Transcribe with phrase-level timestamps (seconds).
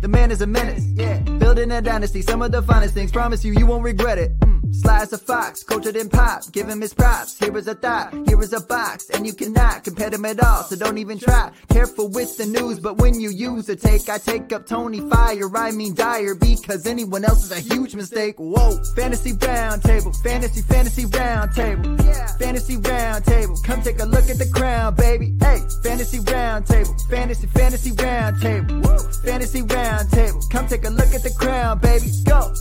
[0.00, 1.18] The man is a menace, yeah.
[1.18, 3.10] Building a dynasty, some of the finest things.
[3.10, 4.38] Promise you, you won't regret it.
[4.38, 4.74] Mm.
[4.74, 6.42] Sly as a fox, cultured in pop.
[6.52, 7.36] Give him his props.
[7.38, 10.62] Here is a thought, here is a box, and you cannot compare them at all.
[10.62, 11.50] So don't even try.
[11.68, 15.56] Careful with the news, but when you use a take, I take up Tony Fire.
[15.56, 18.36] I mean Dyer, because anyone else is a huge mistake.
[18.38, 21.96] Whoa, fantasy round table, fantasy, fantasy round table.
[22.38, 25.36] Fantasy round table, come take a look at the crown, baby.
[25.40, 28.98] Hey, fantasy round table, fantasy, fantasy round table, Woo.
[29.24, 32.06] fantasy round table, come take a look at the crown, baby.
[32.24, 32.52] Go.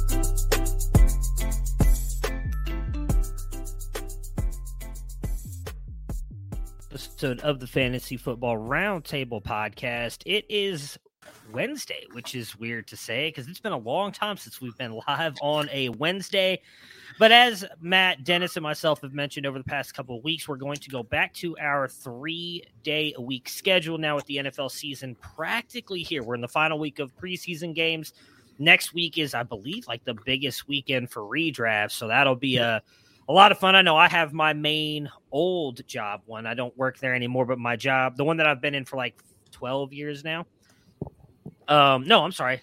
[7.18, 10.22] episode of the Fantasy Football Roundtable podcast.
[10.28, 11.00] It is
[11.52, 14.92] Wednesday, which is weird to say because it's been a long time since we've been
[15.08, 16.62] live on a Wednesday.
[17.20, 20.58] But as Matt, Dennis, and myself have mentioned over the past couple of weeks, we're
[20.58, 24.70] going to go back to our three day a week schedule now with the NFL
[24.70, 26.22] season practically here.
[26.22, 28.14] We're in the final week of preseason games.
[28.60, 31.92] Next week is, I believe, like the biggest weekend for redrafts.
[31.92, 32.82] So that'll be a
[33.30, 33.76] a lot of fun.
[33.76, 36.46] I know I have my main old job one.
[36.46, 38.96] I don't work there anymore, but my job, the one that I've been in for
[38.96, 40.46] like 12 years now.
[41.68, 42.62] Um, no, I'm sorry.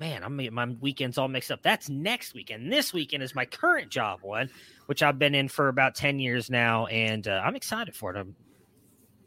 [0.00, 1.62] Man, I'm my weekends all mixed up.
[1.62, 2.72] That's next weekend.
[2.72, 4.48] This weekend is my current job one,
[4.86, 8.18] which I've been in for about 10 years now, and uh, I'm excited for it.
[8.18, 8.24] I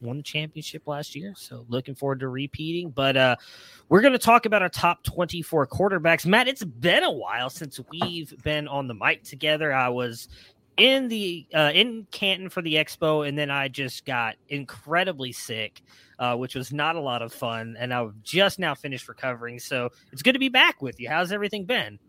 [0.01, 2.89] won the championship last year, so looking forward to repeating.
[2.89, 3.35] But uh,
[3.87, 6.25] we're going to talk about our top 24 quarterbacks.
[6.25, 9.71] Matt, it's been a while since we've been on the mic together.
[9.71, 10.27] I was
[10.77, 15.81] in the uh, in Canton for the expo, and then I just got incredibly sick,
[16.19, 17.75] uh, which was not a lot of fun.
[17.77, 21.09] And I've just now finished recovering, so it's good to be back with you.
[21.09, 21.99] How's everything been?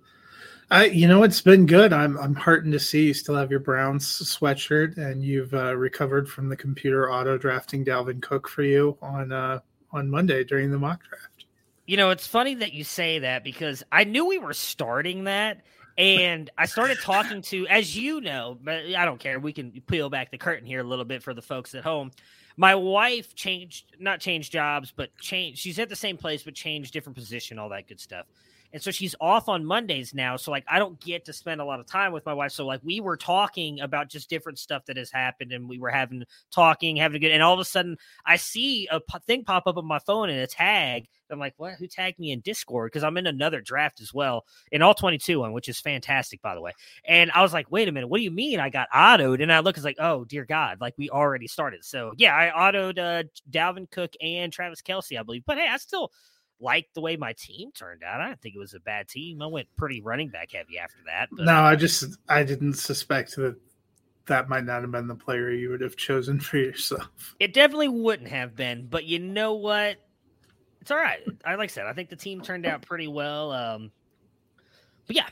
[0.70, 1.92] I, you know, it's been good.
[1.92, 6.28] I'm, I'm heartened to see you still have your Browns sweatshirt, and you've uh, recovered
[6.28, 9.60] from the computer auto drafting Dalvin Cook for you on uh,
[9.92, 11.44] on Monday during the mock draft.
[11.86, 15.60] You know, it's funny that you say that because I knew we were starting that.
[15.96, 19.38] And I started talking to, as you know, but I don't care.
[19.38, 22.10] We can peel back the curtain here a little bit for the folks at home.
[22.56, 25.60] My wife changed, not changed jobs, but changed.
[25.60, 28.26] She's at the same place, but changed different position, all that good stuff.
[28.74, 30.36] And so she's off on Mondays now.
[30.36, 32.50] So like I don't get to spend a lot of time with my wife.
[32.50, 35.90] So like we were talking about just different stuff that has happened and we were
[35.90, 37.96] having talking, having a good and all of a sudden
[38.26, 41.06] I see a thing pop up on my phone and a tag.
[41.30, 41.74] I'm like, what?
[41.74, 42.90] Who tagged me in Discord?
[42.90, 46.54] Because I'm in another draft as well, in all 22 one, which is fantastic, by
[46.54, 46.72] the way.
[47.04, 49.42] And I was like, wait a minute, what do you mean I got autoed?
[49.42, 51.84] And I look, it's like, oh dear God, like we already started.
[51.84, 55.44] So yeah, I autoed uh, Dalvin Cook and Travis Kelce, I believe.
[55.46, 56.10] But hey, I still
[56.60, 58.20] like the way my team turned out.
[58.20, 59.42] I didn't think it was a bad team.
[59.42, 61.28] I went pretty running back heavy after that.
[61.32, 63.56] But No, I just I didn't suspect that
[64.26, 67.34] that might not have been the player you would have chosen for yourself.
[67.40, 69.96] It definitely wouldn't have been, but you know what?
[70.80, 71.20] It's all right.
[71.44, 73.52] I like I said, I think the team turned out pretty well.
[73.52, 73.90] Um,
[75.06, 75.28] but yeah,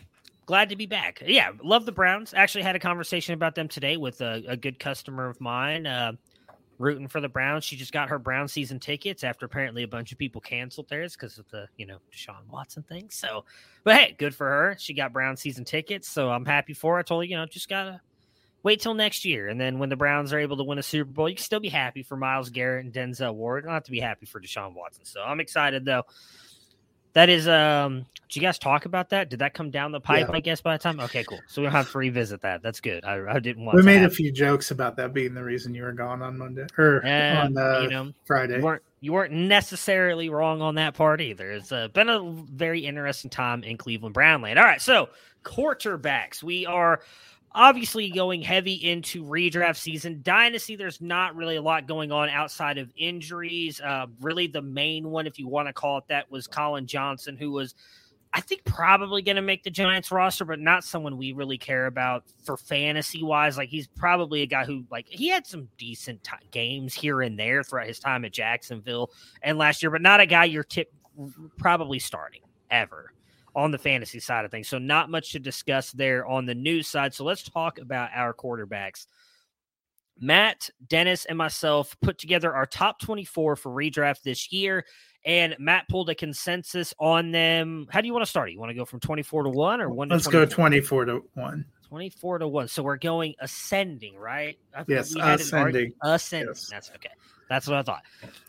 [0.46, 1.22] glad to be back.
[1.26, 2.34] Yeah, love the Browns.
[2.34, 5.86] Actually, had a conversation about them today with a, a good customer of mine.
[5.86, 6.12] Uh,
[6.78, 7.64] rooting for the Browns.
[7.64, 11.14] She just got her Brown season tickets after apparently a bunch of people canceled theirs
[11.14, 13.08] because of the you know Deshaun Watson thing.
[13.10, 13.44] So,
[13.84, 14.76] but hey, good for her.
[14.78, 17.00] She got Brown season tickets, so I'm happy for her.
[17.00, 18.00] I told her, you know, just gotta
[18.62, 19.48] wait till next year.
[19.48, 21.60] And then when the Browns are able to win a Super Bowl, you can still
[21.60, 23.64] be happy for Myles Garrett and Denzel Ward.
[23.64, 25.04] Not to be happy for Deshaun Watson.
[25.04, 26.04] So I'm excited though.
[27.14, 29.28] That is um did you guys talk about that?
[29.28, 30.36] Did that come down the pipe, Yeah.
[30.36, 30.98] I guess, by the time?
[31.00, 31.38] Okay, cool.
[31.48, 32.62] So we don't have to revisit that.
[32.62, 33.04] That's good.
[33.04, 35.82] I, I didn't want We made a few jokes about that being the reason you
[35.82, 38.56] were gone on Monday or Eh, on uh, you know, Friday.
[38.56, 41.52] you weren't you weren't necessarily wrong on that part either.
[41.52, 44.56] It's uh, been a very interesting time in Cleveland Brownland.
[44.56, 45.10] All right, so
[45.44, 46.42] quarterbacks.
[46.42, 47.00] We are
[47.54, 50.20] obviously going heavy into redraft season.
[50.22, 53.78] Dynasty, there's not really a lot going on outside of injuries.
[53.78, 57.36] Uh, really, the main one, if you want to call it that, was Collin Johnson,
[57.36, 57.74] who was.
[58.34, 61.86] I think probably going to make the Giants roster, but not someone we really care
[61.86, 63.58] about for fantasy wise.
[63.58, 67.38] Like he's probably a guy who like he had some decent ti games here and
[67.38, 69.10] there throughout his time at Jacksonville
[69.42, 70.92] and last year, but not a guy you're tip
[71.58, 72.40] probably starting
[72.70, 73.12] ever
[73.54, 74.68] on the fantasy side of things.
[74.68, 77.12] So not much to discuss there on the news side.
[77.12, 79.06] So let's talk about our quarterbacks.
[80.18, 84.84] Matt, Dennis, and myself put together our top 24 for redraft this year.
[85.24, 87.86] And Matt pulled a consensus on them.
[87.90, 88.50] How do you want to start?
[88.50, 91.04] You want to go from 24 to 1 or 1 to Let's go 24?
[91.04, 91.64] 24 to 1.
[91.88, 92.68] 24 to 1.
[92.68, 94.58] So we're going ascending, right?
[94.88, 95.92] Yes, we had an arg- ascending.
[96.02, 96.48] Ascending.
[96.48, 96.68] Yes.
[96.70, 97.10] That's okay.
[97.48, 98.02] That's what I thought.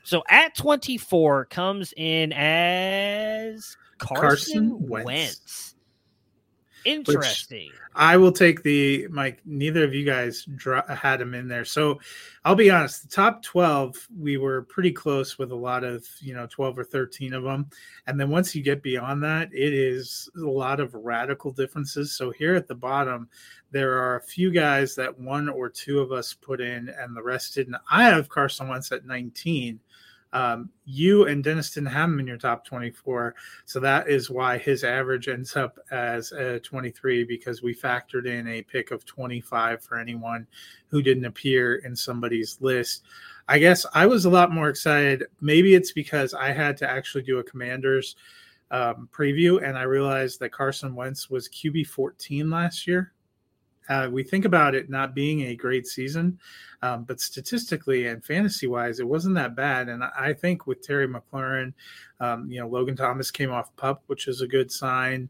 [0.04, 5.06] So at 24 comes in as Carson, Carson Wentz.
[5.06, 5.73] Wentz.
[6.86, 7.72] Interesting.
[7.96, 9.40] I will take the Mike.
[9.46, 12.00] Neither of you guys dra- had him in there, so
[12.44, 13.04] I'll be honest.
[13.04, 16.84] The top twelve, we were pretty close with a lot of you know twelve or
[16.84, 17.70] thirteen of them,
[18.08, 22.14] and then once you get beyond that, it is a lot of radical differences.
[22.14, 23.30] So here at the bottom,
[23.72, 27.24] there are a few guys that one or two of us put in, and the
[27.24, 27.78] rest didn't.
[27.90, 29.80] I have Carson Wentz at nineteen.
[30.34, 33.36] Um, you and Dennis didn't have him in your top 24.
[33.66, 38.48] So that is why his average ends up as a 23 because we factored in
[38.48, 40.48] a pick of 25 for anyone
[40.88, 43.04] who didn't appear in somebody's list.
[43.48, 45.26] I guess I was a lot more excited.
[45.40, 48.16] Maybe it's because I had to actually do a Commanders
[48.72, 53.14] um, preview and I realized that Carson Wentz was QB 14 last year.
[53.90, 56.40] Uh, we think about it not being a great season,
[56.82, 59.90] um, but statistically and fantasy wise, it wasn't that bad.
[59.90, 61.74] And I think with Terry McLaurin,
[62.20, 65.30] um, you know, Logan Thomas came off pup, which is a good sign.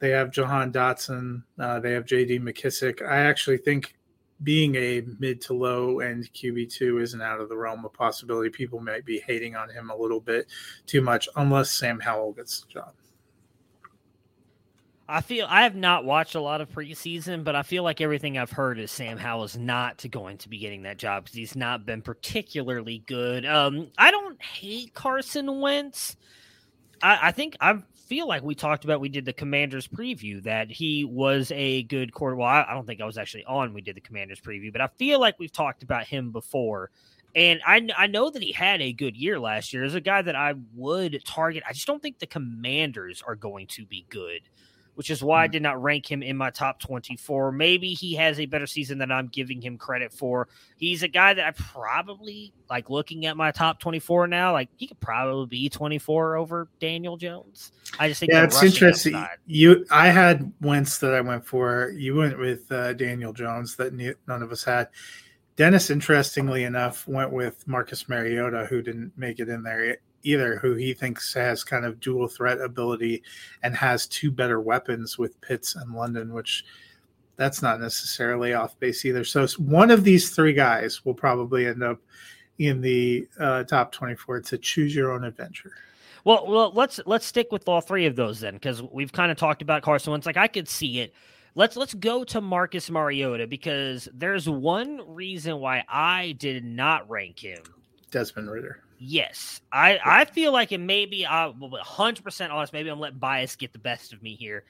[0.00, 1.42] They have Jahan Dotson.
[1.58, 3.02] Uh, they have JD McKissic.
[3.02, 3.96] I actually think
[4.42, 8.50] being a mid to low end QB2 isn't out of the realm of possibility.
[8.50, 10.46] People might be hating on him a little bit
[10.86, 12.92] too much, unless Sam Howell gets the job.
[15.06, 18.38] I feel I have not watched a lot of preseason, but I feel like everything
[18.38, 21.56] I've heard is Sam Howell is not going to be getting that job because he's
[21.56, 23.44] not been particularly good.
[23.44, 26.16] Um, I don't hate Carson Wentz.
[27.02, 30.70] I, I think I feel like we talked about we did the Commanders preview that
[30.70, 32.36] he was a good quarter.
[32.36, 33.74] Well, I, I don't think I was actually on.
[33.74, 36.90] We did the Commanders preview, but I feel like we've talked about him before.
[37.36, 40.22] And I, I know that he had a good year last year as a guy
[40.22, 41.62] that I would target.
[41.68, 44.40] I just don't think the Commanders are going to be good
[44.94, 47.52] which is why I did not rank him in my top 24.
[47.52, 50.48] Maybe he has a better season than I'm giving him credit for.
[50.76, 54.86] He's a guy that I probably like looking at my top 24 now, like he
[54.86, 57.72] could probably be 24 over Daniel Jones.
[57.98, 59.24] I just think Yeah, it's interesting.
[59.46, 61.90] You, I had Wentz that I went for.
[61.96, 64.88] You went with uh, Daniel Jones that ne- none of us had.
[65.56, 70.74] Dennis, interestingly enough, went with Marcus Mariota, who didn't make it in there either, who
[70.74, 73.22] he thinks has kind of dual threat ability
[73.62, 76.64] and has two better weapons with Pitts and London, which
[77.36, 79.24] that's not necessarily off base either.
[79.24, 82.00] So one of these three guys will probably end up
[82.58, 85.72] in the uh, top 24 to choose your own adventure.
[86.24, 89.36] Well, well, let's let's stick with all three of those then, because we've kind of
[89.36, 90.24] talked about Carson Wentz.
[90.24, 91.12] Like I could see it.
[91.54, 97.38] Let's let's go to Marcus Mariota because there's one reason why I did not rank
[97.40, 97.62] him.
[98.10, 98.83] Desmond Ridder.
[99.06, 102.72] Yes, I I feel like it maybe I will 100% honest.
[102.72, 104.64] Maybe I'm letting bias get the best of me here.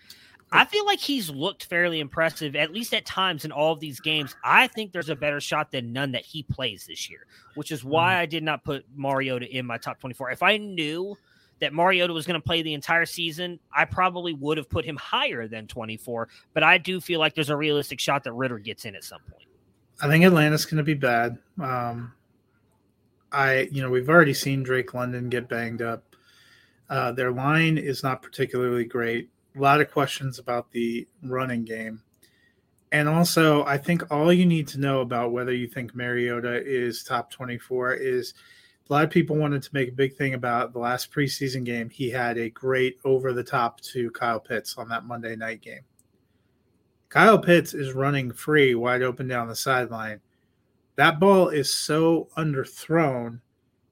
[0.51, 4.01] I feel like he's looked fairly impressive, at least at times in all of these
[4.01, 4.35] games.
[4.45, 7.85] I think there's a better shot than none that he plays this year, which is
[7.85, 10.31] why I did not put Mariota in my top 24.
[10.31, 11.17] If I knew
[11.61, 14.97] that Mariota was going to play the entire season, I probably would have put him
[14.97, 16.29] higher than 24.
[16.53, 19.21] But I do feel like there's a realistic shot that Ridder gets in at some
[19.31, 19.47] point.
[20.03, 21.39] I think Atlanta's going to be bad.
[21.61, 22.13] Um,
[23.35, 26.05] I, you know, we've already seen Drake London get banged up.
[26.89, 29.29] Uh, their line is not particularly great.
[29.57, 32.03] A lot of questions about the running game.
[32.93, 37.03] And also, I think all you need to know about whether you think Mariota is
[37.03, 38.35] top 24 is
[38.89, 41.91] a lot of people wanted to make a big thing about the last preseason game.
[41.91, 45.81] He had a great over the top to Kyle Pitts on that Monday night game.
[47.09, 50.21] Kyle Pitts is running free, wide open down the sideline.
[50.97, 53.41] That ball is so underthrown.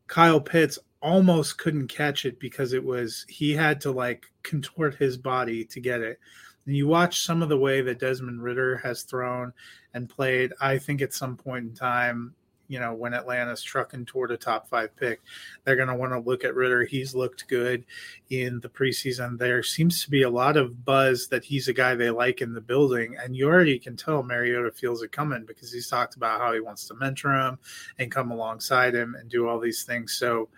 [0.07, 5.17] Kyle Pitts almost couldn't catch it because it was he had to like contort his
[5.17, 6.19] body to get it.
[6.67, 9.53] And you watch some of the way that Desmond Ridder has thrown
[9.95, 10.53] and played.
[10.61, 12.35] I think at some point in time,
[12.73, 15.21] you know, when Atlanta's trucking toward a top five pick,
[15.63, 16.85] they're going to want to look at Ridder.
[16.85, 17.85] He's looked good
[18.31, 19.37] in the preseason.
[19.37, 22.55] There seems to be a lot of buzz that he's a guy they like in
[22.55, 23.15] the building.
[23.23, 26.61] And you already can tell Mariota feels it coming because he's talked about how he
[26.61, 27.59] wants to mentor him
[27.99, 30.15] and come alongside him and do all these things.
[30.15, 30.49] So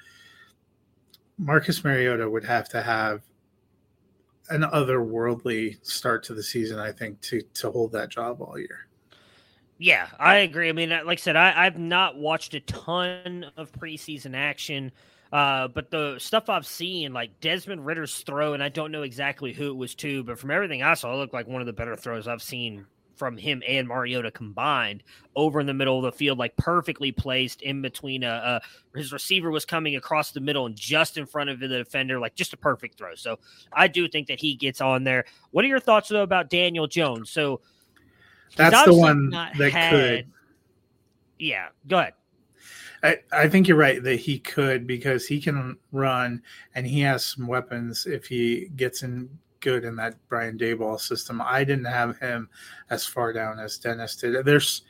[1.37, 3.23] Marcus Mariota would have to have
[4.51, 8.87] an otherworldly start to the season, I think, to to hold that job all year.
[9.79, 10.69] Yeah, I agree.
[10.69, 14.93] I mean, uh, like I said, I, I've not watched a ton of preseason action,
[15.33, 19.53] uh, but the stuff I've seen, like Desmond Ridder's throw, and I don't know exactly
[19.53, 21.73] who it was to, but from everything I saw, it looked like one of the
[21.73, 25.03] better throws I've seen from him and Mariota combined
[25.37, 28.23] over in the middle of the field, like perfectly placed in between.
[28.25, 28.61] A,
[28.95, 32.19] a, his receiver was coming across the middle and just in front of the defender,
[32.19, 33.15] like just a perfect throw.
[33.15, 33.39] So
[33.73, 35.25] I do think that he gets on there.
[35.51, 37.31] What are your thoughts though about Daniel Jones?
[37.31, 37.61] So
[38.57, 40.27] that's the one that had, could.
[41.39, 42.15] Yeah, go ahead.
[43.03, 46.43] I, I think you're right that he could because he can run
[46.75, 49.29] and he has some weapons if he gets in
[49.61, 51.43] good in that Brian Daboll system.
[51.43, 52.49] I didn't have him
[52.91, 54.45] as far down as Dennis did.
[54.45, 54.83] There's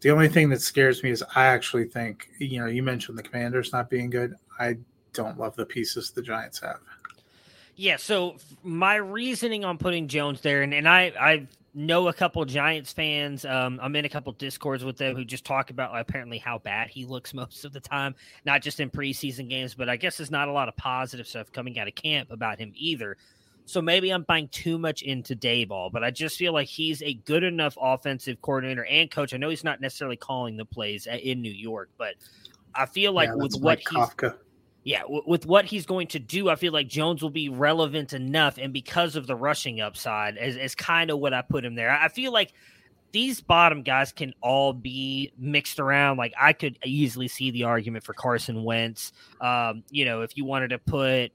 [0.00, 3.22] the only thing that scares me is I actually think you know you mentioned the
[3.22, 4.34] Commanders not being good.
[4.58, 4.76] I
[5.12, 6.80] don't love the pieces the Giants have.
[7.76, 12.44] Yeah, so my reasoning on putting Jones there, and, and I I know a couple
[12.46, 13.44] Giants fans.
[13.44, 16.88] Um, I'm in a couple discords with them who just talk about apparently how bad
[16.88, 18.14] he looks most of the time,
[18.44, 21.52] not just in preseason games, but I guess there's not a lot of positive stuff
[21.52, 23.16] coming out of camp about him either.
[23.66, 27.14] So maybe I'm buying too much into Daboll, but I just feel like he's a
[27.14, 29.34] good enough offensive coordinator and coach.
[29.34, 32.14] I know he's not necessarily calling the plays in New York, but
[32.76, 34.36] I feel like yeah, with what he's Kafka
[34.86, 38.12] yeah, w- with what he's going to do, I feel like Jones will be relevant
[38.12, 41.74] enough, and because of the rushing upside, is, is kind of what I put him
[41.74, 41.90] there.
[41.90, 42.52] I feel like
[43.10, 46.18] these bottom guys can all be mixed around.
[46.18, 49.12] Like I could easily see the argument for Carson Wentz.
[49.40, 51.32] Um, you know, if you wanted to put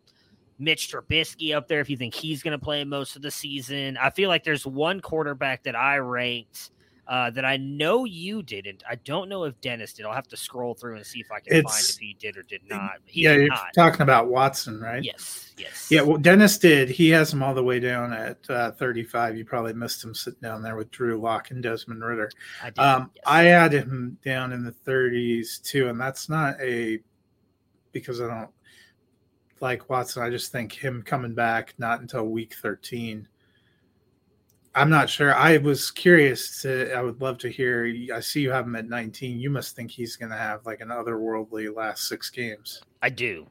[0.58, 3.98] Mitch Trubisky up there, if you think he's going to play most of the season,
[3.98, 6.72] I feel like there's one quarterback that I ranked
[7.12, 8.86] uh, that I know you didn't.
[8.90, 10.06] I don't know if Dennis did.
[10.06, 12.38] I'll have to scroll through and see if I can it's, find if he did
[12.38, 13.00] or did not.
[13.06, 13.74] He yeah, did you're not.
[13.76, 15.04] talking about Watson, right?
[15.04, 15.90] Yes, yes.
[15.92, 16.88] Yeah, well, Dennis did.
[16.88, 19.38] He has him all the way down at uh, 35.
[19.38, 22.32] You probably missed him sitting down there with Drew Lock and Desmond Ridder.
[22.64, 22.80] I did.
[22.80, 23.24] Um, yes.
[23.28, 27.00] I had him down in the 30s too, and that's not a
[27.92, 28.52] because I don't
[29.60, 30.24] like Watson.
[30.24, 33.28] I just think him coming back not until week 13
[34.74, 35.36] I'm not sure.
[35.36, 36.94] I was curious to.
[36.94, 37.94] I would love to hear.
[38.14, 39.40] I see you have him at 19.
[39.40, 42.82] You must think he's going to have like an otherworldly last six games.
[43.02, 43.48] I do.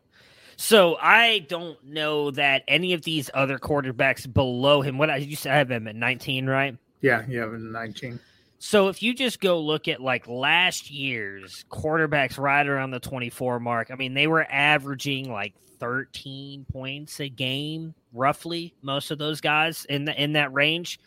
[0.57, 4.99] So I don't know that any of these other quarterbacks below him.
[4.99, 6.77] What I used to have him at 19, right?
[7.01, 8.21] Yeah, you have him at 19.
[8.59, 13.59] So if you just go look at like last year's quarterbacks right around the 24
[13.59, 19.41] mark, I mean, they were averaging like 13 points a game, roughly, most of those
[19.41, 21.01] guys in the, in that range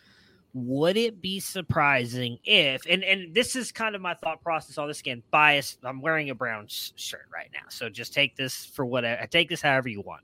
[0.54, 4.86] would it be surprising if and and this is kind of my thought process on
[4.86, 8.86] this again bias i'm wearing a brown shirt right now so just take this for
[8.86, 10.22] what i take this however you want.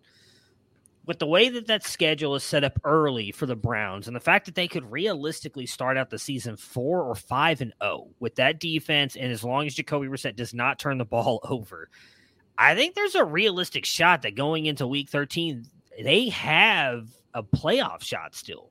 [1.07, 4.21] With the way that that schedule is set up early for the browns and the
[4.21, 8.37] fact that they could realistically start out the season four or five and oh with
[8.37, 11.89] that defense and as long as jacoby Brissett does not turn the ball over
[12.57, 15.67] i think there's a realistic shot that going into week 13
[16.05, 18.70] they have a playoff shot still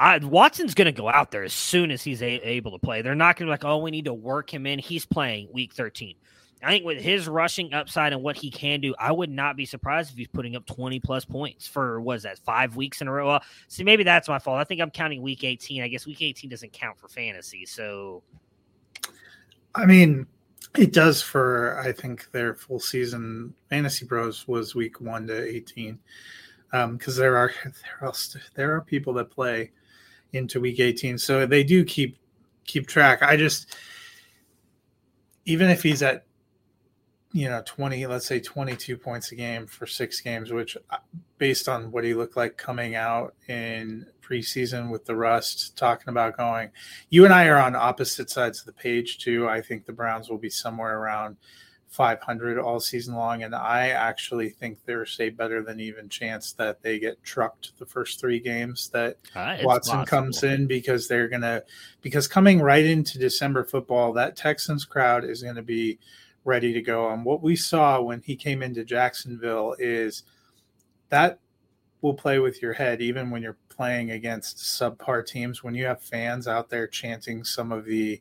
[0.00, 3.02] I, Watson's going to go out there as soon as he's a, able to play.
[3.02, 4.78] They're not going to be like, oh, we need to work him in.
[4.78, 6.16] He's playing week 13.
[6.62, 9.66] I think with his rushing upside and what he can do, I would not be
[9.66, 13.12] surprised if he's putting up 20 plus points for was that, five weeks in a
[13.12, 13.26] row?
[13.26, 14.58] Well, see, maybe that's my fault.
[14.58, 15.82] I think I'm counting week 18.
[15.82, 17.66] I guess week 18 doesn't count for fantasy.
[17.66, 18.22] So,
[19.74, 20.26] I mean,
[20.78, 23.52] it does for, I think, their full season.
[23.68, 25.98] Fantasy Pros was week one to 18.
[26.70, 28.14] Because um, there are there are,
[28.54, 29.72] there are people that play
[30.32, 31.18] into week 18.
[31.18, 32.18] So they do keep
[32.64, 33.22] keep track.
[33.22, 33.74] I just
[35.44, 36.24] even if he's at
[37.32, 40.96] you know 20 let's say 22 points a game for six games which uh,
[41.38, 46.36] based on what he looked like coming out in preseason with the rust talking about
[46.36, 46.70] going
[47.08, 50.28] you and i are on opposite sides of the page too i think the browns
[50.28, 51.36] will be somewhere around
[51.90, 53.42] 500 all season long.
[53.42, 57.84] And I actually think there's a better than even chance that they get trucked the
[57.86, 60.06] first three games that Uh, Watson possible.
[60.06, 61.64] comes in because they're going to,
[62.00, 65.98] because coming right into December football, that Texans crowd is going to be
[66.44, 67.10] ready to go.
[67.10, 70.22] And what we saw when he came into Jacksonville is
[71.08, 71.40] that
[72.02, 75.64] will play with your head, even when you're playing against subpar teams.
[75.64, 78.20] When you have fans out there chanting some of the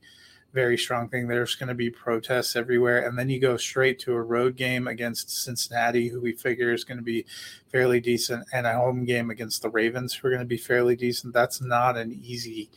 [0.54, 3.08] very strong thing, there's going to be protests everywhere.
[3.08, 6.84] And then you go straight to a road game against Cincinnati, who we figure is
[6.84, 7.26] going to be
[7.68, 10.96] fairly decent, and a home game against the Ravens, who are going to be fairly
[10.96, 11.34] decent.
[11.34, 12.70] That's not an easy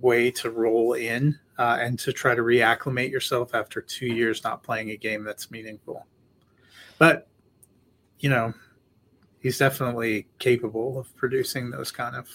[0.00, 4.62] way to roll in uh, and to try to reacclimate yourself after two years not
[4.62, 6.06] playing a game that's meaningful.
[6.98, 7.28] But,
[8.20, 8.54] you know,
[9.40, 12.28] he's definitely capable of producing those kind of.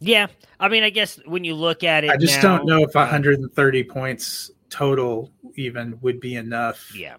[0.00, 0.26] Yeah,
[0.58, 2.94] I mean, I guess when you look at it, I just now- don't know if
[2.94, 7.16] 130 uh, points total even would be enough Yeah,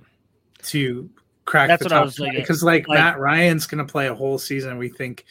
[0.63, 1.09] to
[1.45, 2.35] crack That's the what I top at.
[2.35, 4.77] because like, Like- Matt Ryan's going to play a whole season.
[4.77, 5.25] We think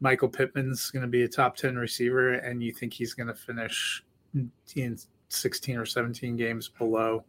[0.00, 3.34] Michael Pittman's going to be a top 10 receiver, and you think he's going to
[3.34, 4.02] finish
[4.76, 7.24] in 16 or 17 games below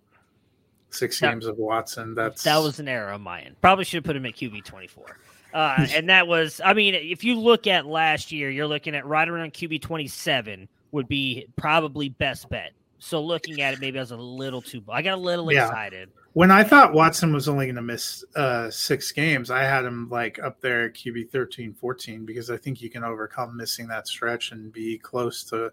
[0.90, 2.14] six That- games of Watson.
[2.16, 3.56] That's that was an error of mine.
[3.62, 5.18] Probably should have put him at QB twenty four.
[5.54, 9.06] Uh, and that was, I mean, if you look at last year, you're looking at
[9.06, 12.72] right around QB 27 would be probably best bet.
[13.00, 15.68] So looking at it, maybe I was a little too, I got a little Yeah.
[15.68, 16.10] excited.
[16.34, 20.08] when I thought Watson was only going to miss uh, six games, I had him
[20.10, 24.08] like up there at QB 13, 14, because I think you can overcome missing that
[24.08, 25.72] stretch and be close to,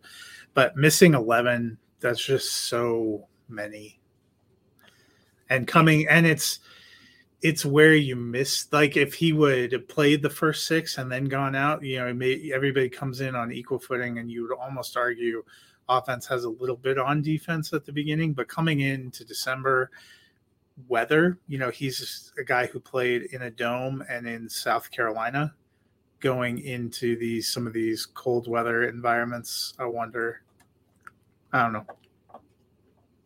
[0.54, 4.00] but missing 11, that's just so many.
[5.50, 6.58] And coming, and it's,
[7.40, 11.26] it's where you miss, like if he would have played the first six and then
[11.26, 14.97] gone out, you know, may, everybody comes in on equal footing, and you would almost
[14.97, 15.45] argue
[15.88, 19.90] offense has a little bit on defense at the beginning, but coming into December,
[20.87, 21.38] weather.
[21.49, 25.54] You know, he's a guy who played in a dome and in South Carolina.
[26.21, 30.42] Going into these some of these cold weather environments, I wonder.
[31.52, 31.87] I don't know.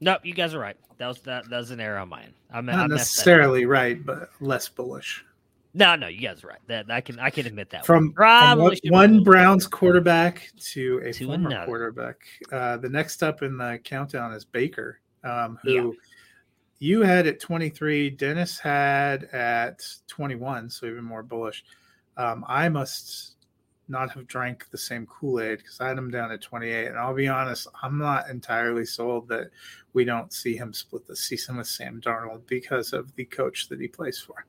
[0.03, 0.77] Nope, you guys are right.
[0.99, 2.35] That was that, that was an error on mine.
[2.53, 5.25] I'm Not necessarily right, but less bullish.
[5.75, 6.59] No, no, you guys are right.
[6.67, 7.87] That I can I can admit that.
[7.87, 11.67] From, from one, one Browns quarterback to a To former another.
[11.67, 12.17] quarterback.
[12.51, 15.91] Uh, the next up in the countdown is Baker, um, who Yeah.
[16.81, 21.65] you had at 23, Dennis had at 21, so even more bullish.
[22.17, 23.32] Um, I must
[23.93, 26.89] not have drank the same Kool Aid because I had him down at 28.
[26.89, 29.51] And I'll be honest, I'm not entirely sold that
[29.93, 33.81] we don't see him split the season with Sam Darnold because of the coach that
[33.81, 34.45] he plays for.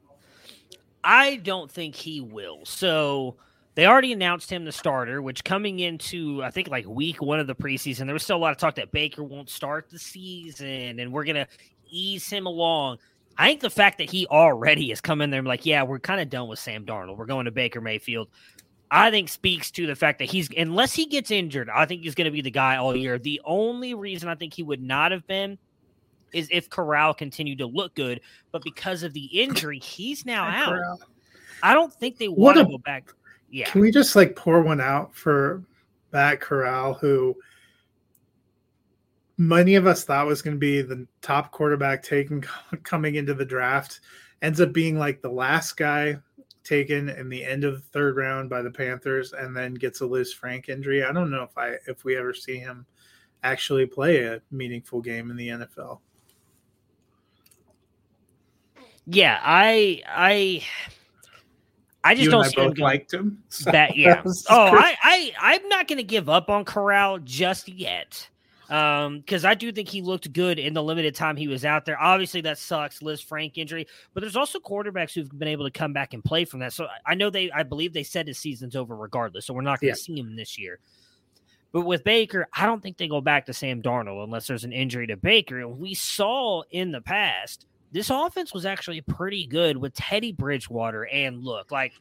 [1.03, 2.65] I don't think he will.
[2.65, 3.35] So
[3.75, 7.47] they already announced him the starter, which coming into I think like week one of
[7.47, 10.99] the preseason, there was still a lot of talk that Baker won't start the season
[10.99, 11.47] and we're gonna
[11.89, 12.97] ease him along.
[13.37, 15.99] I think the fact that he already has come in there and like, yeah, we're
[15.99, 17.17] kind of done with Sam Darnold.
[17.17, 18.29] We're going to Baker Mayfield.
[18.95, 22.13] I think speaks to the fact that he's unless he gets injured, I think he's
[22.13, 23.17] going to be the guy all year.
[23.17, 25.57] The only reason I think he would not have been
[26.31, 30.79] is if Corral continued to look good, but because of the injury, he's now out.
[31.63, 33.11] I don't think they What want to go back.
[33.49, 35.63] Yeah, Can we just like pour one out for
[36.11, 37.35] Matt Corral, who
[39.39, 42.45] many of us thought was going to be the top quarterback taken
[42.83, 44.01] coming into the draft,
[44.43, 46.19] ends up being like the last guy
[46.63, 50.05] taken in the end of the third round by the Panthers, and then gets a
[50.05, 51.03] Lisfranc injury.
[51.03, 52.85] I don't know if I if we ever see him
[53.43, 55.99] actually play a meaningful game in the NFL.
[59.05, 59.39] yeah.
[59.43, 60.63] I, I,
[62.03, 63.43] I just you don't see him both going liked him.
[63.49, 63.97] So that.
[63.97, 64.23] Yeah.
[64.49, 64.67] Oh.
[64.73, 68.27] I, I, I'm not going to give up on Corral just yet.
[68.73, 71.85] Um, because I do think he looked good in the limited time he was out
[71.85, 72.01] there.
[72.01, 76.15] Obviously, that sucks, Lisfranc injury, but there's also quarterbacks who've been able to come back
[76.15, 76.73] and play from that.
[76.73, 79.45] So I know they, I believe they said his season's over regardless.
[79.45, 79.93] So we're not going Yeah.
[79.93, 80.79] to see him this year.
[81.71, 84.73] But with Baker, I don't think they go back to Sam Darnold unless there's an
[84.73, 85.59] injury to Baker.
[85.59, 91.05] And we saw in the past, this offense was actually pretty good with Teddy Bridgewater.
[91.05, 91.93] And look, like,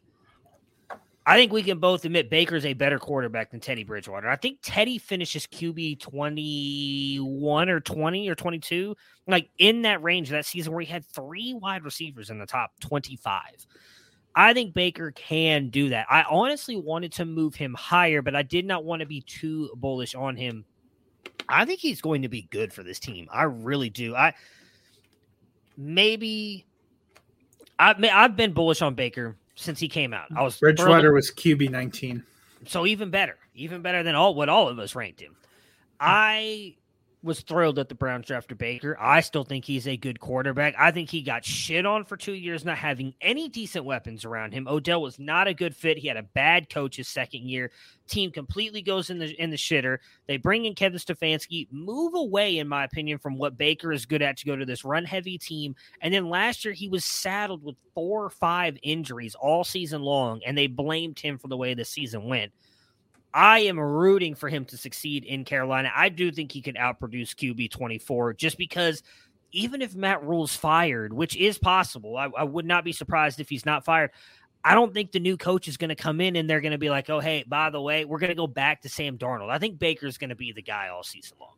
[1.24, 4.28] I think we can both admit Baker's a better quarterback than Teddy Bridgewater.
[4.28, 8.96] I think Teddy finishes QB 21 or 20 or 22,
[9.28, 12.72] like in that range that season where he had three wide receivers in the top
[12.80, 13.40] 25.
[14.34, 16.06] I think Baker can do that.
[16.10, 19.70] I honestly wanted to move him higher, but I did not want to be too
[19.76, 20.64] bullish on him.
[21.48, 23.28] I think he's going to be good for this team.
[23.30, 24.16] I really do.
[24.16, 24.34] I
[25.76, 26.66] maybe
[27.78, 30.26] I I've been bullish on Baker since he came out.
[30.36, 32.22] I was Bridgewater early- was QB nineteen.
[32.66, 35.36] so even better, even better than all what all of us ranked him.
[36.00, 36.74] I
[37.22, 38.96] was thrilled that the Browns drafted Baker.
[39.00, 40.74] I still think he's a good quarterback.
[40.78, 44.52] I think he got shit on for two years, not having any decent weapons around
[44.52, 44.66] him.
[44.66, 45.98] Odell was not a good fit.
[45.98, 47.70] He had a bad coach his second year.
[48.08, 49.98] Team completely goes in the in the shitter.
[50.26, 54.22] They bring in Kevin Stefanski, move away, in my opinion, from what Baker is good
[54.22, 55.76] at to go to this run heavy team.
[56.00, 60.40] And then last year he was saddled with four or five injuries all season long,
[60.44, 62.52] and they blamed him for the way the season went.
[63.34, 65.90] I am rooting for him to succeed in Carolina.
[65.94, 69.02] I do think he can outproduce QB 24 just because
[69.52, 73.48] even if Matt Rhule's fired, which is possible, I, I would not be surprised if
[73.48, 74.10] he's not fired.
[74.64, 76.78] I don't think the new coach is going to come in and they're going to
[76.78, 79.50] be like, oh, hey, by the way, we're going to go back to Sam Darnold.
[79.50, 81.54] I think Baker's going to be the guy all season long.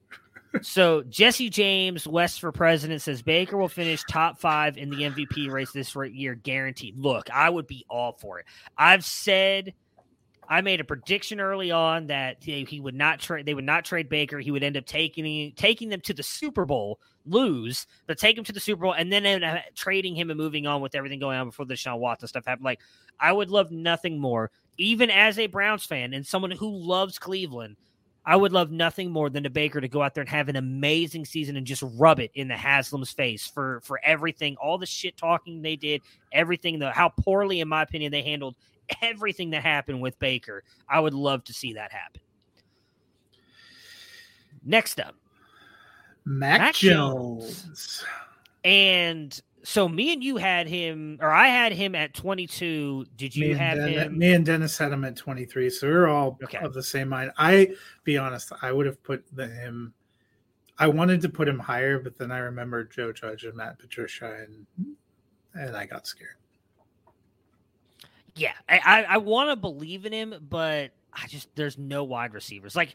[0.62, 5.50] so Jesse James, West for President, says Baker will finish top five in the MVP
[5.50, 6.96] race this year, guaranteed.
[6.96, 8.46] Look, I would be all for it.
[8.76, 9.72] I've said–
[10.50, 13.44] I made a prediction early on that he would not trade.
[13.44, 14.38] They would not trade Baker.
[14.38, 18.44] He would end up taking taking them to the Super Bowl, lose, but take him
[18.44, 21.20] to the Super Bowl, and then end up trading him and moving on with everything
[21.20, 22.64] going on before the Sean Watson stuff happened.
[22.64, 22.80] Like
[23.20, 27.76] I would love nothing more, even as a Browns fan and someone who loves Cleveland.
[28.24, 30.56] I would love nothing more than a Baker to go out there and have an
[30.56, 34.86] amazing season and just rub it in the Haslam's face for for everything, all the
[34.86, 36.00] shit talking they did,
[36.32, 38.54] everything, the how poorly, in my opinion, they handled
[39.02, 40.64] everything that happened with Baker.
[40.88, 42.20] I would love to see that happen.
[44.64, 45.14] Next up,
[46.24, 47.62] Mac, Mac Jones.
[47.62, 48.04] Jones.
[48.64, 53.06] And so me and you had him, or I had him at 22.
[53.16, 54.18] Did you have Den- him?
[54.18, 55.70] Me and Dennis had him at 23.
[55.70, 56.58] So we are all okay.
[56.58, 57.32] of the same mind.
[57.36, 57.74] I,
[58.04, 59.94] be honest, I would have put the, him.
[60.78, 64.44] I wanted to put him higher, but then I remembered Joe Judge and Matt Patricia,
[64.44, 64.94] and
[65.54, 66.36] and I got scared.
[68.38, 72.76] Yeah, I, I, want to believe in him, but I just there's no wide receivers.
[72.76, 72.94] Like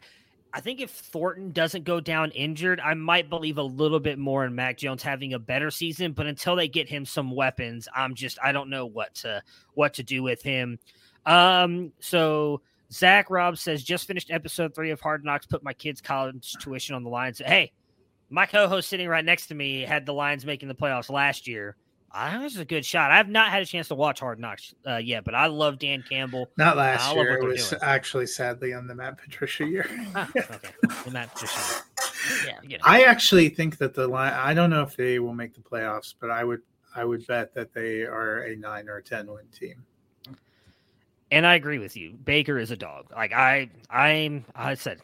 [0.54, 4.44] I think if Thornton doesn't go down injured, I might believe a little bit more
[4.44, 6.12] in Mac Jones having a better season.
[6.12, 9.42] But until they get him some weapons, I'm just I don't know what to
[9.74, 10.78] what to do with him.
[11.26, 15.46] Um, so Zach Robb says just finished episode three of Hard Knocks.
[15.46, 17.34] Put my kids' college tuition on the line.
[17.34, 17.72] So, hey,
[18.30, 21.76] my co-host sitting right next to me had the Lions making the playoffs last year.
[22.14, 23.10] I think this is a good shot.
[23.10, 26.04] I've not had a chance to watch Hard Knocks uh, yet, but I love Dan
[26.08, 26.48] Campbell.
[26.56, 27.38] Not last year.
[27.38, 27.82] It was doing.
[27.82, 29.86] actually sadly on the Matt Patricia year.
[30.14, 30.68] ah, okay,
[31.04, 31.82] the Matt Patricia.
[32.46, 32.84] Yeah, you know.
[32.84, 34.32] I actually think that the line.
[34.32, 36.62] I don't know if they will make the playoffs, but I would.
[36.96, 39.84] I would bet that they are a nine or a ten win team.
[41.30, 42.14] And I agree with you.
[42.24, 43.12] Baker is a dog.
[43.12, 44.46] Like I, I'm.
[44.54, 45.02] I said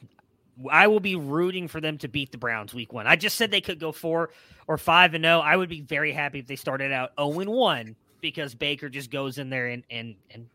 [0.71, 3.07] I will be rooting for them to beat the Browns week one.
[3.07, 4.31] I just said they could go four
[4.67, 5.39] or five and zero.
[5.39, 5.41] Oh.
[5.41, 8.89] I would be very happy if they started out zero oh and one because Baker
[8.89, 10.47] just goes in there and and and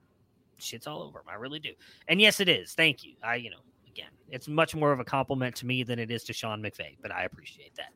[0.60, 1.28] shits all over them.
[1.30, 1.72] I really do.
[2.08, 2.74] And yes, it is.
[2.74, 3.14] Thank you.
[3.24, 6.24] I you know again, it's much more of a compliment to me than it is
[6.26, 7.94] to Sean McVay, but I appreciate that.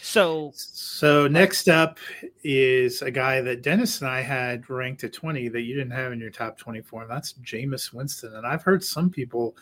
[0.00, 1.98] So, so next up
[2.42, 6.12] is a guy that Dennis and I had ranked at 20 that you didn't have
[6.12, 8.34] in your top 24, and that's Jameis Winston.
[8.34, 9.56] And I've heard some people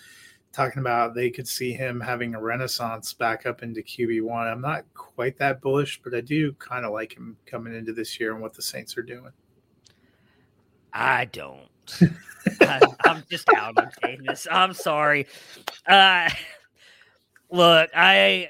[0.53, 4.51] talking about they could see him having a renaissance back up into QB1.
[4.51, 8.19] I'm not quite that bullish, but I do kind of like him coming into this
[8.19, 9.33] year and what the Saints are doing.
[10.93, 11.69] I don't.
[12.61, 13.91] I, am just out on
[14.27, 14.47] this.
[14.51, 15.27] I'm sorry.
[15.87, 16.29] Uh,
[17.51, 18.49] look, I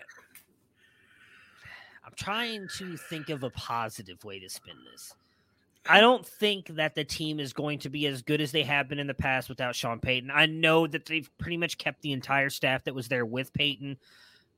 [2.05, 5.15] I'm trying to think of a positive way to spin this.
[5.89, 8.89] I don't think that the team is going to be as good as they have
[8.89, 10.31] been in the past without Sean Payton.
[10.31, 13.99] I know that they've pretty much kept the entire staff that was there with Payton,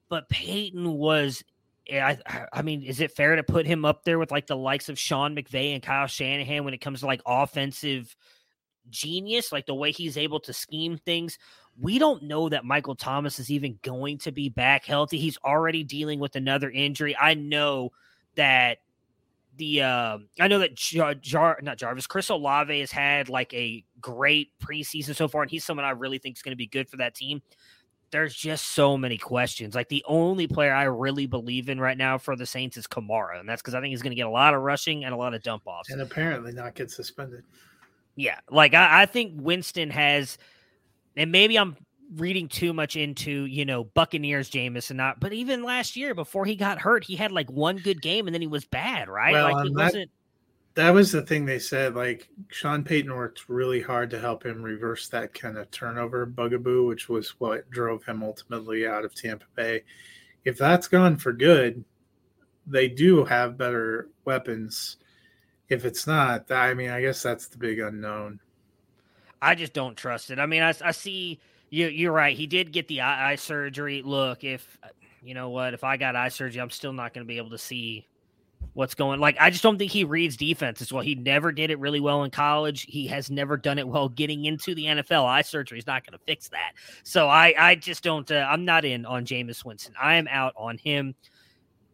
[0.09, 1.45] but Payton was.
[1.89, 4.57] Eh, I, I mean, is it fair to put him up there with like the
[4.57, 8.15] likes of Sean McVay and Kyle Shanahan when it comes to like offensive
[8.91, 11.39] genius, like the way he's able to scheme things?
[11.81, 15.19] We don't know that Michael Thomas is even going to be back healthy.
[15.19, 17.17] He's already dealing with another injury.
[17.19, 17.93] I know
[18.35, 18.79] that
[19.57, 23.85] the uh, I know that Jar, Jar not Jarvis Chris Olave has had like a
[24.01, 26.89] great preseason so far, and he's someone I really think is going to be good
[26.89, 27.43] for that team.
[28.11, 29.75] There's just so many questions.
[29.75, 33.41] Like the only player I really believe in right now for the Saints is Kamara,
[33.41, 35.17] and that's because I think he's going to get a lot of rushing and a
[35.17, 37.45] lot of dump offs, and apparently not get suspended.
[38.17, 40.39] Yeah, like I, I think Winston has,
[41.17, 41.77] and maybe I'm
[42.17, 46.45] reading too much into you know Buccaneers Jameis and not, but even last year before
[46.45, 49.33] he got hurt, he had like one good game and then he was bad, right?
[49.33, 50.11] Well, like he that, wasn't.
[50.75, 51.95] That was the thing they said.
[51.95, 56.87] Like Sean Payton worked really hard to help him reverse that kind of turnover bugaboo,
[56.87, 59.83] which was what drove him ultimately out of Tampa Bay.
[60.45, 61.85] If that's gone for good,
[62.67, 64.97] they do have better weapons.
[65.69, 68.41] If it's not, I mean, I guess that's the big unknown.
[69.41, 70.39] I just don't trust it.
[70.39, 71.41] I mean, I, I see
[71.73, 72.37] You, you're right.
[72.37, 74.03] He did get the eye, eye surgery.
[74.03, 74.79] Look, if
[75.23, 77.49] you know what, if I got eye surgery, I'm still not going to be able
[77.49, 78.07] to see
[78.75, 81.03] what's going like I just don't think he reads defense as well.
[81.03, 82.83] He never did it really well in college.
[82.83, 85.25] He has never done it well getting into the NFL.
[85.25, 86.73] Eye surgery is not going to fix that.
[87.05, 89.95] So I I just don't uh, I'm not in on Jameis Winston.
[89.99, 91.15] I am out on him.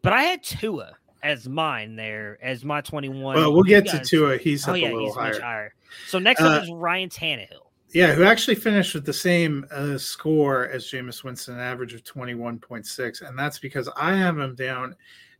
[0.01, 0.91] But I had Tua
[1.23, 3.37] as mine there as my 21.
[3.37, 4.37] Well, we'll get to Tua.
[4.37, 5.31] He's oh yeah, a little he's higher.
[5.31, 5.73] much higher.
[6.07, 7.68] So next Uh, up is Ryan Tannehill.
[7.91, 12.03] Yeah, who actually finished with the same uh, score as Jameis Winston, an average of
[12.03, 13.27] 21.6.
[13.27, 14.95] And that's because I have him down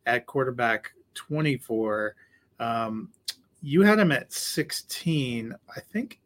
[0.06, 2.16] at quarterback 24.
[2.58, 3.10] Um,
[3.62, 5.54] you had him at 16.
[5.76, 6.20] I think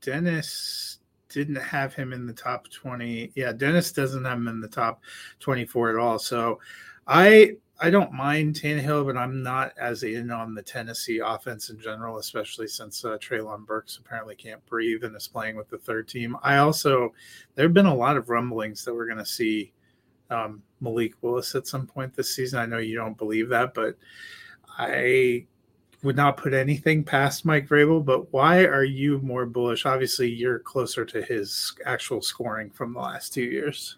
[0.00, 0.98] Dennis
[1.28, 3.32] didn't have him in the top 20.
[3.34, 5.02] Yeah, Dennis doesn't have him in the top
[5.40, 6.18] 24 at all.
[6.18, 6.60] So
[7.08, 11.78] I I don't mind Tannehill, but I'm not as in on the Tennessee offense in
[11.78, 16.08] general, especially since uh, Treylon Burks apparently can't breathe and is playing with the third
[16.08, 16.38] team.
[16.42, 17.12] I also,
[17.54, 19.72] there have been a lot of rumblings that we're going to see
[20.30, 22.58] um, Malik Willis at some point this season.
[22.58, 23.96] I know you don't believe that, but
[24.78, 25.44] I
[26.02, 28.04] would not put anything past Mike Vrabel.
[28.04, 29.84] But why are you more bullish?
[29.84, 33.96] Obviously, you're closer to his actual scoring from the last two years.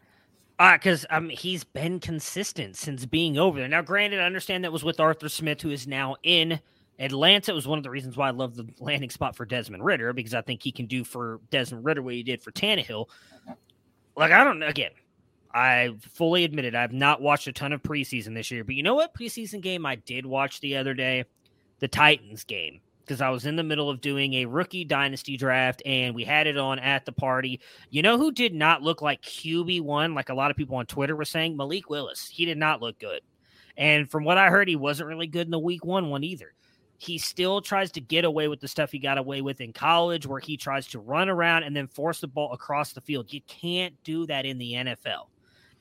[0.58, 3.68] Uh, because um, he's been consistent since being over there.
[3.68, 6.58] Now, granted, I understand that was with Arthur Smith, who is now in
[6.98, 7.52] Atlanta.
[7.52, 10.12] It was one of the reasons why I love the landing spot for Desmond Ridder
[10.12, 13.06] because I think he can do for Desmond Ridder what he did for Tannehill.
[14.16, 14.66] Like, I don't know.
[14.66, 14.90] Again,
[15.54, 18.96] I fully admitted I've not watched a ton of preseason this year, but you know
[18.96, 21.24] what preseason game I did watch the other day?
[21.78, 25.80] The Titans game because I was in the middle of doing a rookie dynasty draft
[25.86, 27.60] and we had it on at the party.
[27.88, 31.16] You know who did not look like QB1 like a lot of people on Twitter
[31.16, 31.56] were saying?
[31.56, 32.28] Malik Willis.
[32.28, 33.22] He did not look good.
[33.78, 36.52] And from what I heard, he wasn't really good in the week one one either.
[36.98, 40.26] He still tries to get away with the stuff he got away with in college,
[40.26, 43.32] where he tries to run around and then force the ball across the field.
[43.32, 45.28] You can't do that in the NFL.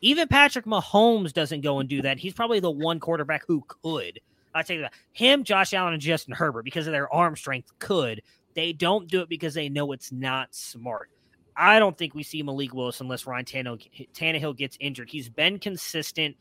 [0.01, 2.19] Even Patrick Mahomes doesn't go and do that.
[2.19, 4.19] He's probably the one quarterback who could.
[4.57, 8.21] I you that him, Josh Allen, and Justin Herbert, because of their arm strength, could.
[8.53, 11.09] They don't do it because they know it's not smart.
[11.55, 15.09] I don't think we see Malik Willis unless Ryan Tannehill, Tannehill gets injured.
[15.09, 16.35] He's been consistent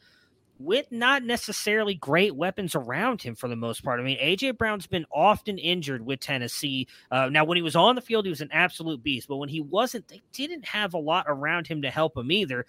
[0.59, 4.01] with not necessarily great weapons around him for the most part.
[4.01, 6.89] I mean, AJ Brown's been often injured with Tennessee.
[7.11, 9.49] Uh, now, when he was on the field, he was an absolute beast, but when
[9.49, 12.65] he wasn't, they didn't have a lot around him to help him either.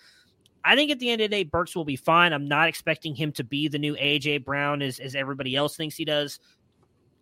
[0.68, 2.34] I think at the end of the day, Burks will be fine.
[2.34, 5.96] I'm not expecting him to be the new AJ Brown as, as everybody else thinks
[5.96, 6.40] he does.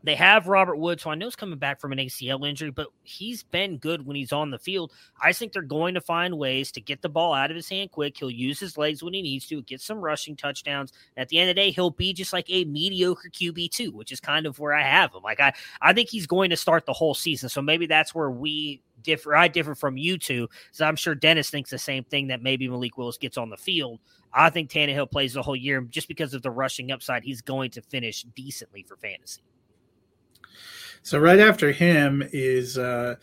[0.04, 2.88] They have Robert Woods, who I know is coming back from an ACL injury, but
[3.04, 4.94] he's been good when he's on the field.
[5.22, 7.92] I think they're going to find ways to get the ball out of his hand
[7.92, 8.18] quick.
[8.18, 10.92] He'll use his legs when he needs to, get some rushing touchdowns.
[11.16, 14.12] At the end of the day, he'll be just like a mediocre QB two, which
[14.12, 15.22] is kind of where I have him.
[15.24, 17.50] Like I, I think he's going to start the whole season.
[17.50, 19.36] So maybe that's where we differ.
[19.36, 22.68] I differ from you two, so I'm sure Dennis thinks the same thing that maybe
[22.68, 24.00] Malik Willis gets on the field.
[24.34, 27.24] I think Tannehill plays the whole year just because of the rushing upside.
[27.24, 29.42] He's going to finish decently for fantasy.
[31.04, 33.16] So right after him is uh,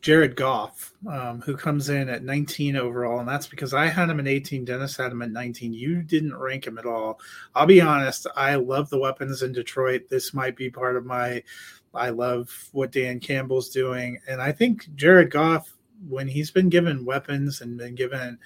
[0.00, 4.18] Jared Goff, um, who comes in at 19 overall, and that's because I had him
[4.18, 4.64] at 18.
[4.64, 5.74] Dennis had him at 19.
[5.74, 7.20] You didn't rank him at all.
[7.54, 8.26] I'll be honest.
[8.34, 10.08] I love the weapons in Detroit.
[10.08, 11.42] This might be part of my.
[11.94, 15.76] I love what Dan Campbell's doing, and I think Jared Goff,
[16.08, 18.38] when he's been given weapons and been given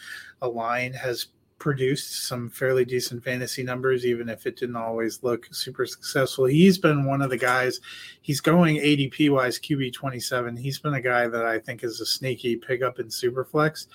[0.42, 1.28] a line, has
[1.58, 6.44] produced some fairly decent fantasy numbers, even if it didn't always look super successful.
[6.44, 7.80] He's been one of the guys,
[8.22, 10.56] he's going ADP wise QB 27.
[10.56, 13.86] He's been a guy that I think is a sneaky pickup in Superflex.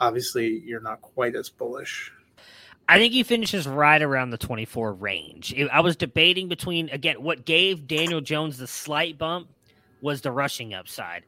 [0.00, 2.12] Obviously, you're not quite as bullish.
[2.88, 5.54] I think he finishes right around the 24 range.
[5.72, 9.48] I was debating between, again, what gave Daniel Jones the slight bump
[10.00, 11.24] was the rushing upside.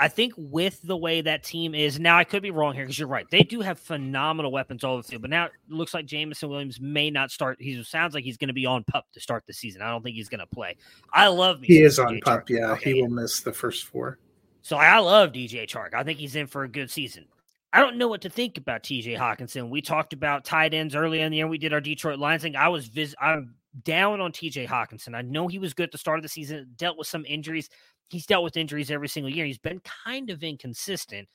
[0.00, 2.98] I think with the way that team is now, I could be wrong here because
[2.98, 3.28] you're right.
[3.30, 6.48] They do have phenomenal weapons all over the field, but now it looks like Jameson
[6.48, 7.60] Williams may not start.
[7.60, 9.82] He sounds like he's going to be on pup to start the season.
[9.82, 10.76] I don't think he's going to play.
[11.12, 11.62] I love.
[11.62, 12.46] He is on pup.
[12.46, 12.50] Chark.
[12.50, 12.94] Yeah, okay.
[12.94, 14.18] he will miss the first four.
[14.62, 15.94] So I love DJ Chark.
[15.94, 17.26] I think he's in for a good season.
[17.72, 19.68] I don't know what to think about TJ Hockenson.
[19.68, 21.46] We talked about tight ends earlier in the year.
[21.46, 22.56] We did our Detroit Lions thing.
[22.56, 23.54] I was vis- I'm
[23.84, 25.14] down on TJ Hockenson.
[25.14, 27.68] I know he was good at the start of the season, dealt with some injuries
[28.08, 29.46] he's dealt with injuries every single year.
[29.46, 31.28] He's been kind of inconsistent.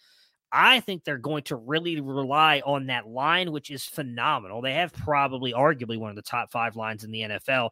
[0.52, 4.62] I think they're going to really rely on that line, which is phenomenal.
[4.62, 7.70] They have probably, arguably, one of the top five lines in the NFL.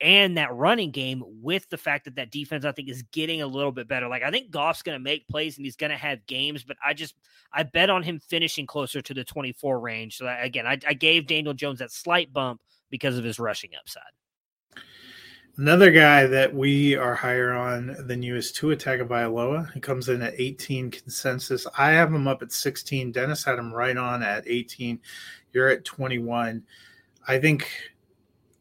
[0.00, 3.46] And that running game, with the fact that that defense, I think, is getting a
[3.46, 4.06] little bit better.
[4.06, 6.76] Like, I think Goff's going to make plays and he's going to have games, but
[6.84, 7.16] I just,
[7.52, 10.16] I bet on him finishing closer to the 24 range.
[10.16, 13.70] So, that, again, I, I gave Daniel Jones that slight bump because of his rushing
[13.76, 14.02] upside.
[15.58, 19.72] Another guy that we are higher on than you is Tua Tagovailoa.
[19.72, 21.66] He comes in at 18 consensus.
[21.76, 23.10] I have him up at 16.
[23.10, 25.00] Dennis had him right on at 18.
[25.52, 26.62] You're at 21.
[27.26, 27.68] I think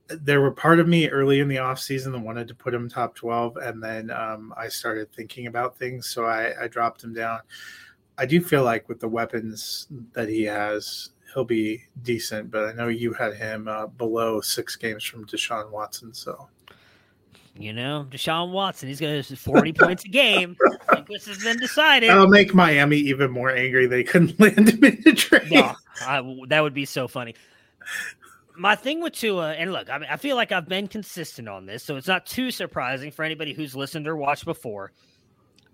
[0.10, 3.16] there were part of me early in the offseason that wanted to put him top
[3.16, 7.40] 12 and then um, i started thinking about things so I, I, dropped him down
[8.18, 12.74] i do feel like with the weapons that he has he'll be decent but i
[12.74, 16.50] know you had him uh, below six games from deshaun watson so
[17.60, 20.56] you know, Deshaun Watson, he's going to 40 points a game.
[21.10, 22.08] this has been decided.
[22.08, 23.88] That'll make Miami even more angry.
[23.88, 25.52] They couldn't land him in the trade.
[25.52, 27.34] No, I, that would be so funny
[28.58, 31.66] my thing with Tua, and look, I, mean, I feel like I've been consistent on
[31.66, 34.92] this, so it's not too surprising for anybody who's listened or watched before.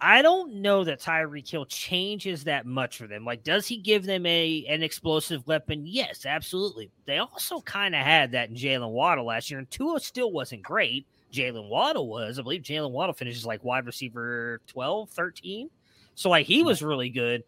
[0.02, 3.24] I don't know that Tyreek Hill changes that much for them.
[3.24, 5.84] Like, does he give them a an explosive weapon?
[5.86, 6.92] Yes, absolutely.
[7.06, 10.62] They also kind of had that in Jaylen Waddle last year, and Tua still wasn't
[10.62, 11.08] great.
[11.32, 12.38] Jaylen Waddle was.
[12.38, 15.70] I believe Jaylen Waddle finishes like wide receiver 12, 13.
[16.16, 17.44] So, like, he was really good.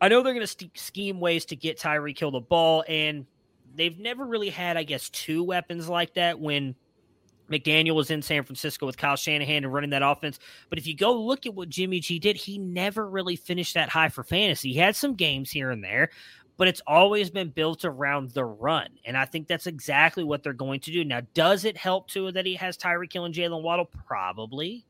[0.00, 3.26] I know they're going to st- scheme ways to get Tyreek Hill the ball, and
[3.74, 6.74] they've never really had, I guess, two weapons like that when
[7.50, 10.38] McDaniel was in San Francisco with Kyle Shanahan and running that offense.
[10.70, 13.88] But if you go look at what Jimmy G did, he never really finished that
[13.88, 14.72] high for fantasy.
[14.72, 16.10] He had some games here and there,
[16.56, 18.88] but it's always been built around the run.
[19.04, 21.04] And I think that's exactly what they're going to do.
[21.04, 23.86] Now, does it help too that he has Tyreek Hill and Jaylen Waddle?
[24.06, 24.86] Probably.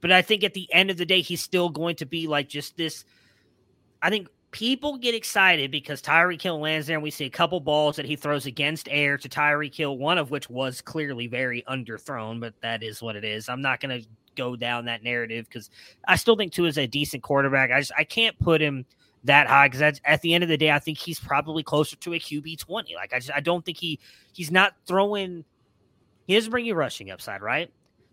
[0.00, 2.48] But I think at the end of the day, he's still going to be like
[2.48, 3.04] just this.
[4.00, 7.60] I think people get excited because Tyreek Hill lands there and we see a couple
[7.60, 11.62] balls that he throws against air to Tyreek Hill, one of which was clearly very
[11.68, 13.48] underthrown, but that is what it is.
[13.48, 15.68] I'm not going to go down that narrative because
[16.06, 17.70] I still think Tua is a decent quarterback.
[17.70, 18.86] I just I can't put him
[19.24, 22.14] that high because at the end of the day, I think he's probably closer to
[22.14, 22.94] a QB twenty.
[22.94, 23.98] Like I just I don't think he
[24.32, 25.44] he's not throwing.
[26.26, 27.70] He doesn't bring you rushing upside, right?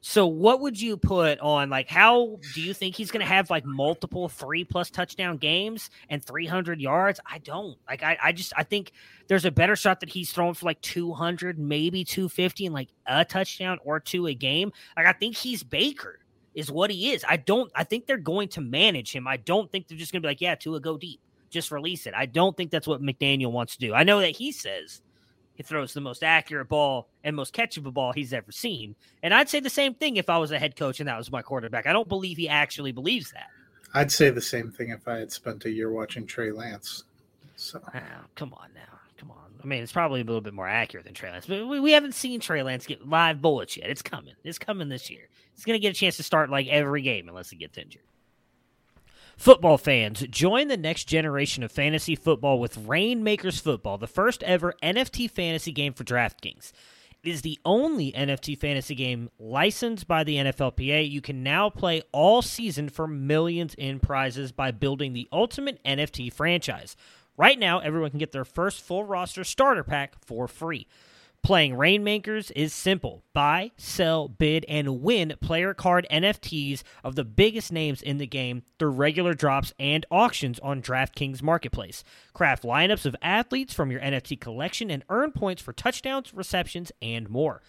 [0.07, 3.49] So what would you put on like how do you think he's going to have
[3.49, 7.19] like multiple 3 plus touchdown games and 300 yards?
[7.25, 7.75] I don't.
[7.89, 8.91] Like I I just I think
[9.25, 13.25] there's a better shot that he's throwing for like 200, maybe 250 and like a
[13.25, 14.71] touchdown or two a game.
[14.95, 16.19] Like I think he's Baker
[16.53, 17.25] is what he is.
[17.27, 19.27] I don't I think they're going to manage him.
[19.27, 21.19] I don't think they're just going to be like, yeah, Tua go deep.
[21.49, 22.13] Just release it.
[22.15, 23.95] I don't think that's what McDaniel wants to do.
[23.95, 25.01] I know that he says
[25.55, 28.95] he throws the most accurate ball and most catchable ball he's ever seen.
[29.23, 31.31] And I'd say the same thing if I was a head coach and that was
[31.31, 31.87] my quarterback.
[31.87, 33.47] I don't believe he actually believes that.
[33.93, 37.05] I'd say the same thing if I had spent a year watching Trey Lance.
[37.55, 37.99] So oh,
[38.35, 38.99] come on now.
[39.17, 39.37] Come on.
[39.63, 41.93] I mean, it's probably a little bit more accurate than Trey Lance, but we, we
[41.93, 43.89] haven't seen Trey Lance get live bullets yet.
[43.89, 44.35] It's coming.
[44.43, 45.29] It's coming this year.
[45.55, 48.03] He's going to get a chance to start like every game unless he gets injured.
[49.37, 54.73] Football fans, join the next generation of fantasy football with Rainmakers Football, the first ever
[54.81, 56.71] NFT fantasy game for DraftKings.
[57.21, 61.09] It is the only NFT fantasy game licensed by the NFLPA.
[61.09, 66.31] You can now play all season for millions in prizes by building the ultimate NFT
[66.31, 66.95] franchise.
[67.35, 70.87] Right now, everyone can get their first full roster starter pack for free.
[71.45, 73.23] Playing Rainmakers is simple.
[73.31, 78.63] Buy, sell, bid, and win player card NFTs of the biggest names in the game
[78.79, 82.03] through regular drops and auctions on DraftKings Marketplace.
[82.33, 87.29] Craft lineups of athletes from your NFT collection and earn points for touchdowns, receptions, and
[87.29, 87.61] more.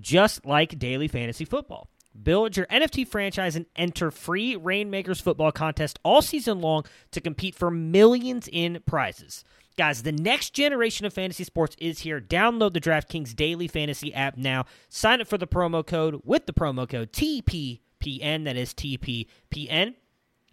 [0.00, 1.88] Just like daily fantasy football.
[2.20, 7.54] Build your NFT franchise and enter free Rainmakers football contest all season long to compete
[7.54, 9.44] for millions in prizes.
[9.76, 12.20] Guys, the next generation of fantasy sports is here.
[12.20, 14.66] Download the DraftKings Daily Fantasy app now.
[14.88, 18.44] Sign up for the promo code with the promo code TPPN.
[18.44, 19.94] That is TPPN.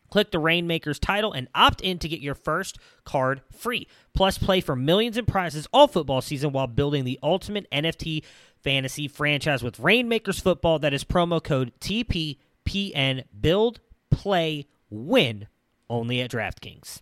[0.09, 3.87] Click the Rainmakers title and opt in to get your first card free.
[4.13, 8.23] Plus, play for millions in prizes all football season while building the ultimate NFT
[8.63, 10.79] fantasy franchise with Rainmakers Football.
[10.79, 13.23] That is promo code TPPN.
[13.39, 15.47] Build, play, win
[15.89, 17.01] only at DraftKings.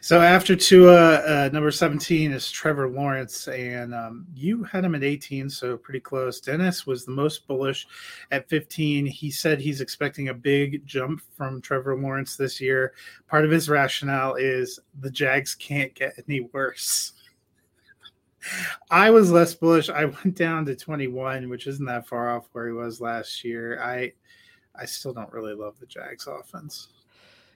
[0.00, 5.02] So after Tua, uh, number 17 is Trevor Lawrence, and um, you had him at
[5.02, 6.40] 18, so pretty close.
[6.40, 7.86] Dennis was the most bullish
[8.30, 9.06] at 15.
[9.06, 12.92] He said he's expecting a big jump from Trevor Lawrence this year.
[13.28, 17.14] Part of his rationale is the Jags can't get any worse.
[18.90, 19.88] I was less bullish.
[19.88, 23.82] I went down to 21, which isn't that far off where he was last year.
[23.82, 24.12] I
[24.78, 26.88] I still don't really love the Jags offense.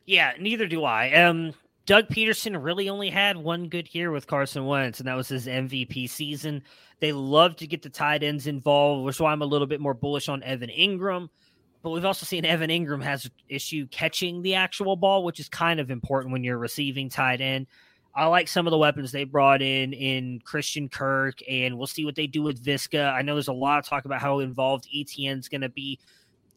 [0.06, 1.12] Yeah, neither do I.
[1.12, 1.54] Um
[1.90, 5.48] Doug Pederson really only had one good year with Carson Wentz, and that was his
[5.48, 6.62] MVP season.
[7.00, 9.80] They love to get the tight ends involved, which is why I'm a little bit
[9.80, 11.30] more bullish on Evan Engram.
[11.82, 15.80] But we've also seen Evan Engram has issue catching the actual ball, which is kind
[15.80, 17.66] of important when you're receiving tight end.
[18.14, 22.04] I like some of the weapons they brought in in Christian Kirk, and we'll see
[22.04, 23.12] what they do with Visca.
[23.12, 25.98] I know there's a lot of talk about how involved ETN's going to be.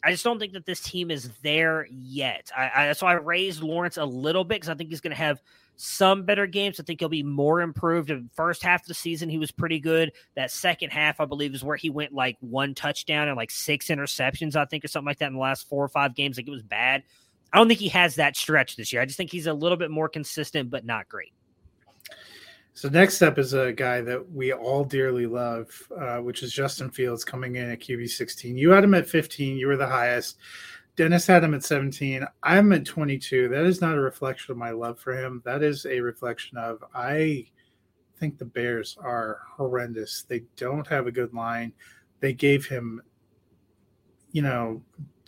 [0.03, 2.51] I just don't think that this team is there yet.
[2.55, 5.17] I, I, why I raised Lawrence a little bit because I think he's going to
[5.17, 5.41] have
[5.75, 6.79] some better games.
[6.79, 8.11] I think he'll be more improved.
[8.11, 10.11] In first half of the season, he was pretty good.
[10.35, 13.87] That second half, I believe, is where he went like one touchdown and like six
[13.87, 16.37] interceptions, I think, or something like that in the last four or five games.
[16.37, 17.03] Like it was bad.
[17.53, 19.01] I don't think he has that stretch this year.
[19.01, 21.33] I just think he's a little bit more consistent, but not great.
[22.75, 26.89] So next up is a guy that we all dearly love, uh, which is Justin
[26.89, 28.57] Fields coming in at QB 16.
[28.57, 29.57] You had him at 15.
[29.57, 30.37] You were the highest.
[30.95, 32.25] Dennis had him at 17.
[32.41, 33.49] I'm at 22.
[33.49, 35.41] That is not a reflection of my love for him.
[35.45, 37.47] That is a reflection of I
[38.19, 40.23] think the Bears are horrendous.
[40.23, 41.73] They don't have a good line.
[42.21, 43.01] They gave him,
[44.31, 44.81] you know,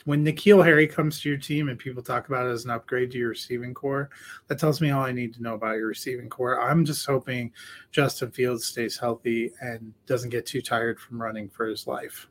[0.06, 3.12] when N'Keal Harry comes to your team and people talk about it as an upgrade
[3.12, 4.10] to your receiving core,
[4.47, 6.62] that tells me all I need to know about your receiving core.
[6.62, 7.51] I'm just hoping
[7.91, 12.28] Justin Fields stays healthy and doesn't get too tired from running for his life.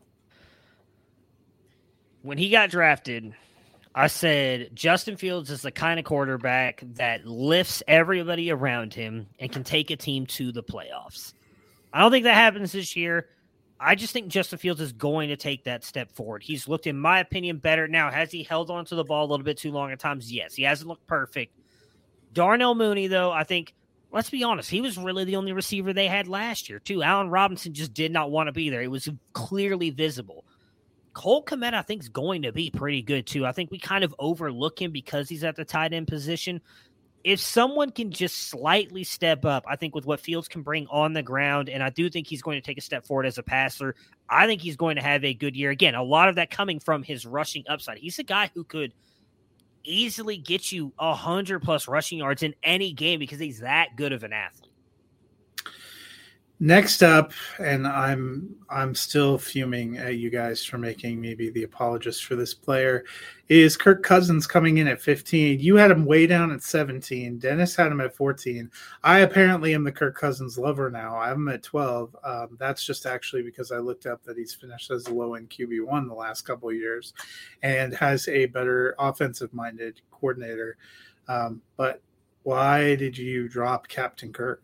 [2.23, 3.35] When he got drafted,
[3.95, 9.51] I said Justin Fields is the kind of quarterback that lifts everybody around him and
[9.51, 11.35] can take a team to the playoffs.
[11.93, 13.29] I don't think that happens this year.
[13.85, 16.43] I just think Justin Fields is going to take that step forward.
[16.43, 17.87] He's looked, in my opinion, better.
[17.87, 20.33] Now, has he held on to the ball a little bit too long at times?
[20.33, 20.55] Yes.
[20.55, 21.55] He hasn't looked perfect.
[22.33, 23.75] Darnell Mooney, though, I think,
[24.11, 27.03] let's be honest, he was really the only receiver they had last year, too.
[27.03, 28.83] Allen Robinson just did not want to be there.
[28.83, 30.45] It was clearly visible.
[31.13, 33.45] Cole Kmet, I think, is going to be pretty good, too.
[33.45, 36.61] I think we kind of overlook him because he's at the tight end position
[37.25, 41.15] if someone can just slightly step up, I think with what Fields can bring on
[41.15, 43.43] the ground, and I do think he's going to take a step forward as a
[43.43, 43.95] passer.
[44.29, 45.71] I think he's going to have a good year.
[45.71, 47.97] Again, a lot of that coming from his rushing upside.
[47.97, 48.93] He's a guy who could
[49.85, 54.13] easily get you a hundred plus rushing yards in any game because he's that good
[54.13, 54.74] of an athlete.
[56.65, 61.65] Next up, and I'm I'm still fuming at you guys for making me be the
[61.65, 63.05] apologist for this player,
[63.51, 65.61] is Kirk Cousins coming in at 15.
[65.61, 67.37] You had him way down at 17.
[67.37, 68.71] Dennis had him at 14.
[69.03, 71.19] I apparently am the Kirk Cousins lover now.
[71.19, 72.17] I'm at 12.
[72.25, 75.51] Um, that's just actually because I looked up that he's finished as a low end
[75.51, 77.13] QB one the last couple years,
[77.63, 80.79] and has a better offensive minded coordinator.
[81.29, 82.01] Um, but
[82.43, 84.63] why did you drop Captain Kirk?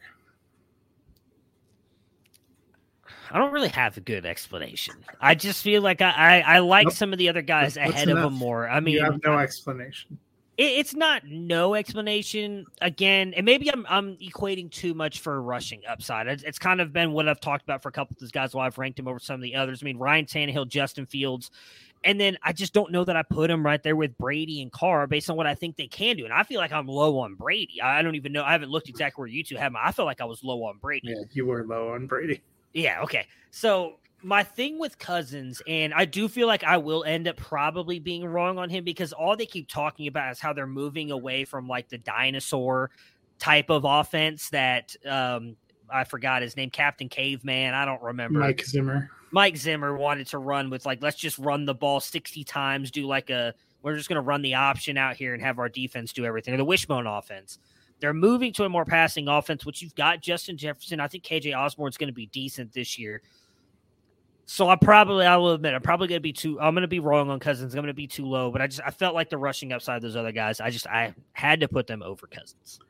[3.30, 4.94] I don't really have a good explanation.
[5.20, 6.94] I just feel like I I, I like nope.
[6.94, 8.26] some of the other guys That's ahead enough.
[8.26, 8.68] of him more.
[8.68, 10.18] I mean, you have no explanation.
[10.56, 15.82] It, it's not no explanation again, and maybe I'm I'm equating too much for rushing
[15.88, 16.26] upside.
[16.26, 18.54] It's, it's kind of been what I've talked about for a couple of these guys.
[18.54, 19.82] Why I've ranked him over some of the others.
[19.82, 21.50] I mean, Ryan Tannehill, Justin Fields.
[22.02, 24.72] And then I just don't know that I put him right there with Brady and
[24.72, 26.24] Carr based on what I think they can do.
[26.24, 27.82] And I feel like I'm low on Brady.
[27.82, 28.42] I don't even know.
[28.42, 29.76] I haven't looked exactly where you two have him.
[29.78, 31.08] I feel like I was low on Brady.
[31.08, 32.40] Yeah, you were low on Brady.
[32.72, 33.26] Yeah, okay.
[33.50, 37.98] So my thing with Cousins, and I do feel like I will end up probably
[37.98, 41.44] being wrong on him because all they keep talking about is how they're moving away
[41.44, 42.90] from like the dinosaur
[43.38, 45.56] type of offense that um
[45.92, 47.74] I forgot his name, Captain Caveman.
[47.74, 48.38] I don't remember.
[48.38, 49.10] Mike Zimmer.
[49.32, 53.06] Mike Zimmer wanted to run with like, let's just run the ball 60 times, do
[53.06, 56.12] like a, we're just going to run the option out here and have our defense
[56.12, 57.58] do everything, or the wishbone offense.
[58.00, 61.00] They're moving to a more passing offense, which you've got Justin Jefferson.
[61.00, 63.22] I think KJ Osborn's going to be decent this year.
[64.46, 66.60] So I probably, I will admit, I'm probably going to be too.
[66.60, 67.74] I'm going to be wrong on Cousins.
[67.74, 69.96] I'm going to be too low, but I just I felt like the rushing upside
[69.96, 70.60] of those other guys.
[70.60, 72.80] I just I had to put them over Cousins.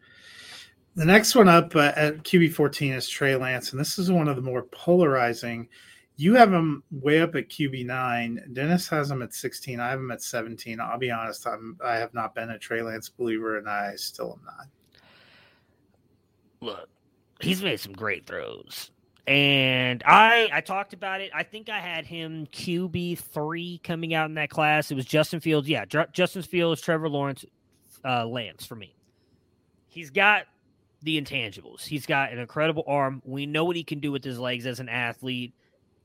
[0.95, 4.27] The next one up uh, at QB 14 is Trey Lance, and this is one
[4.27, 5.69] of the more polarizing.
[6.17, 8.43] You have him way up at QB nine.
[8.55, 9.81] Dennis has him at 16.
[9.81, 10.81] I have him at 17.
[10.81, 14.39] I'll be honest, I'm I have not been a Trey Lance believer, and I still
[14.39, 14.67] am not
[16.61, 16.89] look,
[17.41, 18.91] he's made some great throws.
[19.27, 21.31] And I I talked about it.
[21.35, 24.91] I think I had him QB three coming out in that class.
[24.91, 25.69] It was Justin Fields.
[25.69, 27.45] Yeah, Dr- Justin Fields, Trevor Lawrence,
[28.05, 28.97] uh, Lance for me.
[29.89, 30.47] He's got
[31.03, 31.83] the intangibles.
[31.83, 33.23] He's got an incredible arm.
[33.25, 35.55] We know what he can do with his legs as an athlete.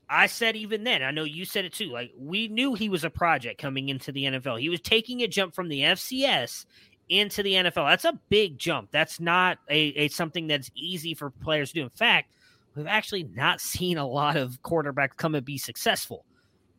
[0.08, 1.90] I said even then, I know you said it too.
[1.90, 4.60] Like we knew he was a project coming into the NFL.
[4.60, 6.64] He was taking a jump from the FCS
[7.08, 7.88] into the NFL.
[7.88, 8.90] That's a big jump.
[8.90, 11.82] That's not a, a something that's easy for players to do.
[11.82, 12.32] In fact,
[12.74, 16.24] we've actually not seen a lot of quarterbacks come and be successful.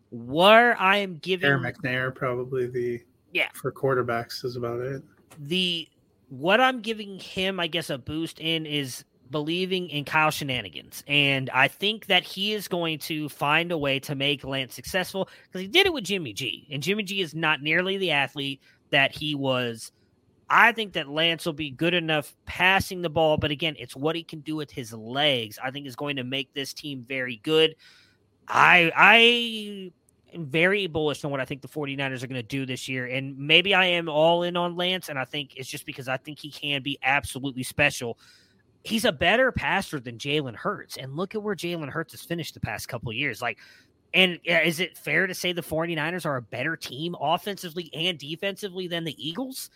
[0.09, 3.01] Where I am giving Air McNair probably the
[3.33, 5.03] yeah for quarterbacks is about it.
[5.39, 5.87] The
[6.29, 11.03] what I'm giving him, I guess, a boost in is believing in Kyle shenanigans.
[11.07, 15.29] And I think that he is going to find a way to make Lance successful
[15.43, 16.67] because he did it with Jimmy G.
[16.71, 19.91] And Jimmy G is not nearly the athlete that he was
[20.49, 24.15] I think that Lance will be good enough passing the ball, but again, it's what
[24.15, 25.59] he can do with his legs.
[25.61, 27.75] I think is going to make this team very good.
[28.47, 29.91] I I
[30.33, 33.07] am very bullish on what I think the 49ers are going to do this year.
[33.07, 36.17] And maybe I am all in on Lance, and I think it's just because I
[36.17, 38.17] think he can be absolutely special.
[38.83, 40.95] He's a better passer than Jalen Hurts.
[40.95, 43.41] And look at where Jalen Hurts has finished the past couple years.
[43.41, 43.57] Like,
[44.13, 48.87] and is it fair to say the 49ers are a better team offensively and defensively
[48.87, 49.69] than the Eagles?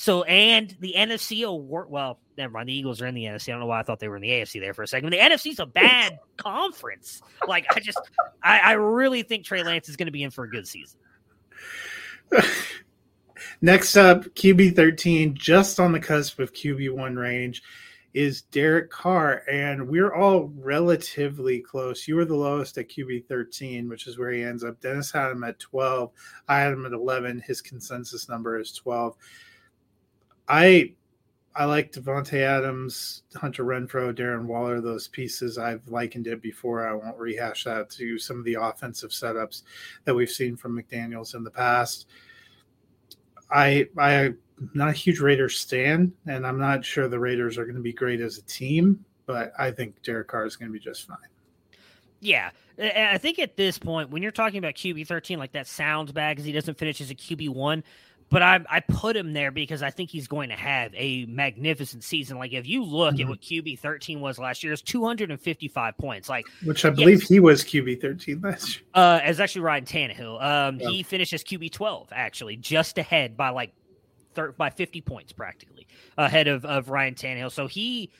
[0.00, 2.68] So, and the NFC award, well, never mind.
[2.68, 3.48] The Eagles are in the NFC.
[3.48, 5.10] I don't know why I thought they were in the AFC there for a second.
[5.10, 7.20] The NFC's a bad conference.
[7.48, 7.98] Like, I just,
[8.40, 11.00] I, I really think Trey Lance is going to be in for a good season.
[13.60, 17.64] Next up, QB 13, just on the cusp of QB 1 range,
[18.14, 19.42] is Derek Carr.
[19.50, 22.06] And we're all relatively close.
[22.06, 24.80] You were the lowest at QB 13, which is where he ends up.
[24.80, 26.12] Dennis had him at 12.
[26.46, 27.42] I had him at 11.
[27.44, 29.16] His consensus number is 12.
[30.48, 30.94] I
[31.54, 35.58] I like Davante Adams, Hunter Renfrow, Darren Waller, those pieces.
[35.58, 36.86] I've likened it before.
[36.86, 39.62] I won't rehash that to some of the offensive setups
[40.04, 42.06] that we've seen from McDaniels in the past.
[43.50, 44.38] I I'm
[44.72, 47.92] not a huge Raiders stan, and I'm not sure the Raiders are going to be
[47.92, 51.16] great as a team, but I think Derek Carr is going to be just fine.
[52.20, 56.12] Yeah, I think at this point, when you're talking about QB 13, like that sounds
[56.12, 57.82] bad because he doesn't finish as a QB one
[58.30, 62.04] but I, I put him there because I think he's going to have a magnificent
[62.04, 62.38] season.
[62.38, 63.22] Like if you look mm-hmm.
[63.22, 66.28] at what QB thirteen was last year, it's two hundred and fifty five points.
[66.28, 68.84] Like which I believe yes, he was QB thirteen last year.
[68.94, 70.42] Uh, as actually Ryan Tannehill.
[70.42, 70.88] Um, yeah.
[70.90, 73.72] he finished as QB twelve actually, just ahead by like
[74.34, 77.52] thir- by fifty points practically ahead of of Ryan Tannehill.
[77.52, 78.10] So he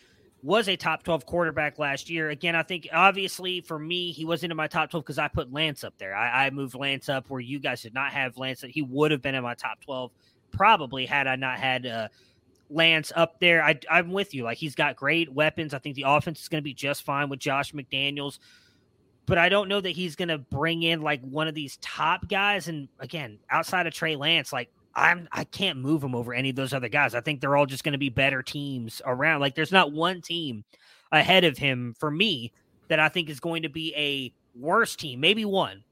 [0.42, 2.30] was a top 12 quarterback last year.
[2.30, 5.52] Again, I think obviously for me, he wasn't in my top 12 because I put
[5.52, 6.14] Lance up there.
[6.14, 8.62] I, I, moved Lance up where you guys did not have Lance.
[8.62, 10.12] He would have been in my top 12
[10.50, 12.08] probably had I not had uh,
[12.70, 13.64] Lance up there.
[13.64, 14.44] I, I'm with you.
[14.44, 15.74] Like he's got great weapons.
[15.74, 18.38] I think the offense is going to be just fine with Josh McDaniels.
[19.26, 22.28] But I don't know that he's going to bring in like one of these top
[22.28, 22.68] guys.
[22.68, 26.56] And again, outside of Trey Lance, like I'm I can't move them over any of
[26.56, 27.14] those other guys.
[27.14, 29.40] I think they're all just going to be better teams around.
[29.40, 30.64] Like there's not one team
[31.12, 32.52] ahead of him for me
[32.88, 35.20] that I think is going to be a worse team.
[35.20, 35.84] Maybe one,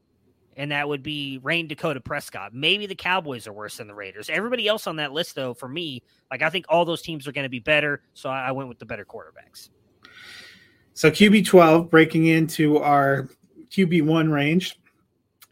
[0.57, 2.55] and that would be Rayne Dakota Prescott.
[2.55, 4.31] Maybe the Cowboys are worse than the Raiders.
[4.31, 7.33] Everybody else on that list, though, for me, like I think all those teams are
[7.33, 8.03] going to be better.
[8.15, 9.69] So I, went with the better quarterbacks.
[10.95, 13.29] So QB twelve breaking into our
[13.71, 14.79] QB one range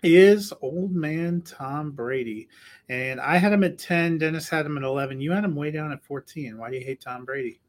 [0.05, 2.49] is old man Tom Brady.
[2.89, 4.19] And I had him at 10.
[4.19, 5.21] Dennis had him at 11.
[5.21, 6.59] You had him way down at 14.
[6.59, 7.61] Why do you hate Tom Brady?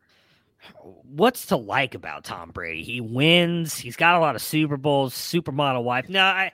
[1.03, 2.83] What's to like about Tom Brady?
[2.83, 3.77] He wins.
[3.77, 6.09] He's got a lot of Super Bowls, supermodel wife.
[6.09, 6.51] No, I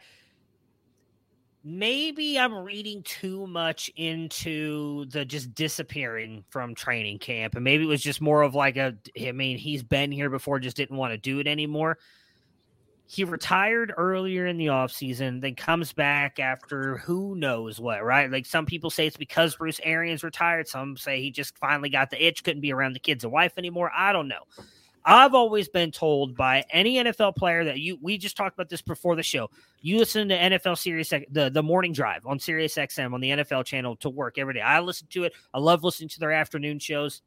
[1.64, 7.56] maybe I'm reading too much into the just disappearing from training camp.
[7.56, 10.60] And maybe it was just more of like a I mean, he's been here before,
[10.60, 11.98] just didn't want to do it anymore
[13.12, 18.32] he retired earlier in the offseason, then comes back after who knows what, right?
[18.32, 20.70] Like some people say it's because Bruce Arians retired.
[20.70, 23.58] Some say he just finally got the itch, couldn't be around the kids and wife
[23.58, 23.92] anymore.
[23.94, 24.44] I don't know.
[25.04, 28.82] I've always been told by any NFL player that you we just talked about this
[28.82, 29.50] before the show.
[29.82, 33.66] You listen to NFL Series the the morning drive on Sirius XM on the NFL
[33.66, 34.62] channel to work every day.
[34.62, 35.34] I listen to it.
[35.54, 37.22] I love listening to their afternoon shows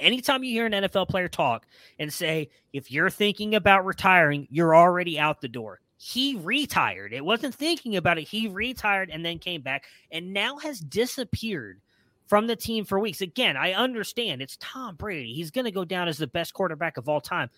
[0.00, 1.66] anytime you hear an NFL player talk
[1.98, 5.80] and say, if you're thinking about retiring, you're already out the door.
[5.96, 7.12] He retired.
[7.12, 8.28] It wasn't thinking about it.
[8.28, 11.80] He retired and then came back and now has disappeared
[12.26, 13.20] from the team for weeks.
[13.20, 15.34] Again, I understand it's Tom Brady.
[15.34, 17.50] He's going to go down as the best quarterback of all time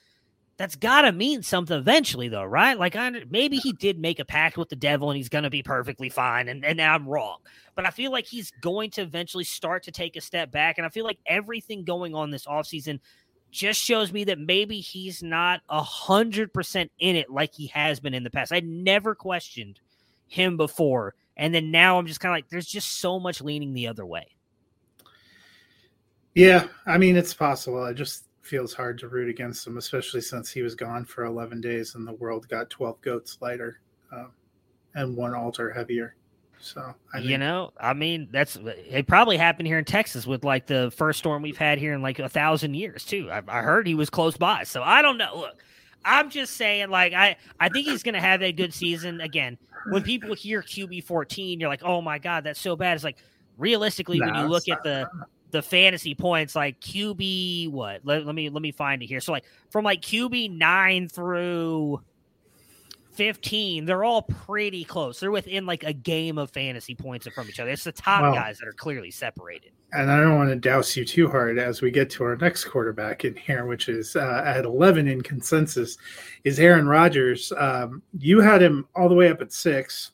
[0.57, 2.79] that's got to mean something eventually, though, right?
[2.79, 5.51] Like, I, maybe he did make a pact with the devil and he's going to
[5.51, 7.39] be perfectly fine, and, and I'm wrong.
[7.75, 10.77] But I feel like he's going to eventually start to take a step back.
[10.77, 13.01] And I feel like everything going on this offseason
[13.51, 17.99] just shows me that maybe he's not a hundred percent in it like he has
[17.99, 18.53] been in the past.
[18.53, 19.81] I never questioned
[20.29, 21.15] him before.
[21.37, 24.05] And then now I'm just kind of like, there's just so much leaning the other
[24.05, 24.27] way.
[26.35, 27.83] Yeah, I mean, it's possible.
[27.83, 31.61] I just feels hard to root against him, especially since he was gone for 11
[31.61, 33.81] days and the world got 12 goats lighter
[34.13, 34.27] uh,
[34.95, 36.17] and one altar heavier.
[36.59, 39.09] So, I you know, I mean, that's it.
[39.09, 42.21] Probably happened here in Texas with like the first storm we've had here in like
[42.21, 43.29] a thousand years too.
[43.33, 45.39] I, I heard he was close by, so I don't know.
[45.39, 45.65] Look,
[46.05, 49.59] I'm just saying, like, I I think he's going to have a good season again.
[49.91, 52.95] When people hear QB 14, you're like, oh my god, that's so bad.
[52.95, 53.19] It's like
[53.59, 55.09] realistically, when you look at the
[55.53, 58.01] the fantasy points like QB what?
[58.05, 59.21] Let, let me let me find it here.
[59.21, 62.01] So like from like QB 9 through
[63.13, 65.21] 15, they're all pretty close.
[65.21, 67.71] They're within like a game of fantasy points from each other.
[67.71, 68.35] It's the top Wow.
[68.35, 69.73] guys that are clearly separated.
[69.93, 72.65] And I don't want to douse you too hard as we get to our next
[72.65, 75.99] quarterback in here, which is uh, at 11 in consensus,
[76.45, 77.53] is Aaron Rodgers.
[77.59, 80.13] Um, you had him all the way up at six.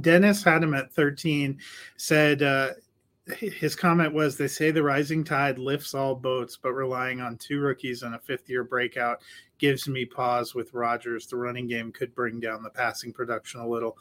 [0.00, 1.58] Dennis had him at 13,
[1.96, 2.70] said uh,
[3.38, 7.58] his comment was they say the rising tide lifts all boats, but relying on two
[7.58, 9.22] rookies and a fifth year breakout
[9.58, 11.26] gives me pause with Rodgers.
[11.26, 13.96] The running game could bring down the passing production a little.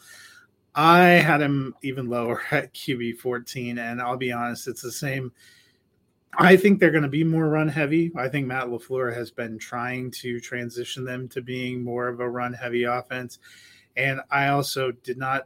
[0.76, 5.32] I had him even lower at QB 14, and I'll be honest, it's the same.
[6.38, 8.11] I think they're going to be more run heavy.
[8.15, 12.30] I think Matt LaFleur has been trying to transition them to being more of a
[12.30, 13.38] run heavy offense.
[13.95, 15.43] And I also did not,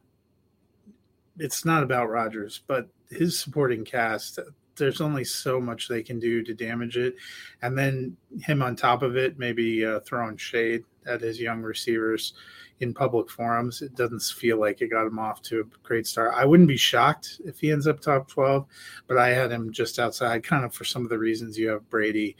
[1.37, 4.39] it's not about Rodgers, but his supporting cast,
[4.75, 7.15] there's only so much they can do to damage it.
[7.61, 12.33] And then him on top of it, maybe uh, throwing shade at his young receivers
[12.79, 13.81] in public forums.
[13.81, 16.33] It doesn't feel like it got him off to a great start.
[16.35, 18.65] I wouldn't be shocked if he ends up top 12,
[19.07, 21.89] but I had him just outside, kind of for some of the reasons you have
[21.89, 22.35] Brady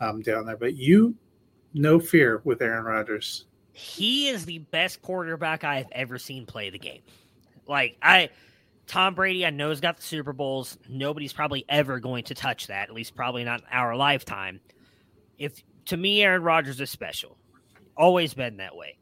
[0.00, 0.56] um, down there.
[0.56, 1.14] But you,
[1.74, 3.46] no fear with Aaron Rodgers.
[3.74, 7.00] He is the best quarterback I have ever seen play the game.
[7.66, 8.28] Like I
[8.86, 10.76] Tom Brady, I know has got the Super Bowls.
[10.88, 14.60] Nobody's probably ever going to touch that, at least probably not in our lifetime.
[15.38, 17.36] If to me, Aaron Rodgers is special.
[17.96, 18.98] Always been that way.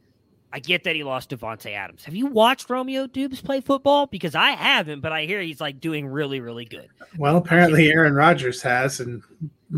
[0.53, 2.05] I get that he lost Davante Adams.
[2.05, 4.07] Have you watched Romeo Doubs play football?
[4.07, 6.89] Because I haven't, but I hear he's like doing really, really good.
[7.17, 9.23] Well, apparently Aaron Rodgers has and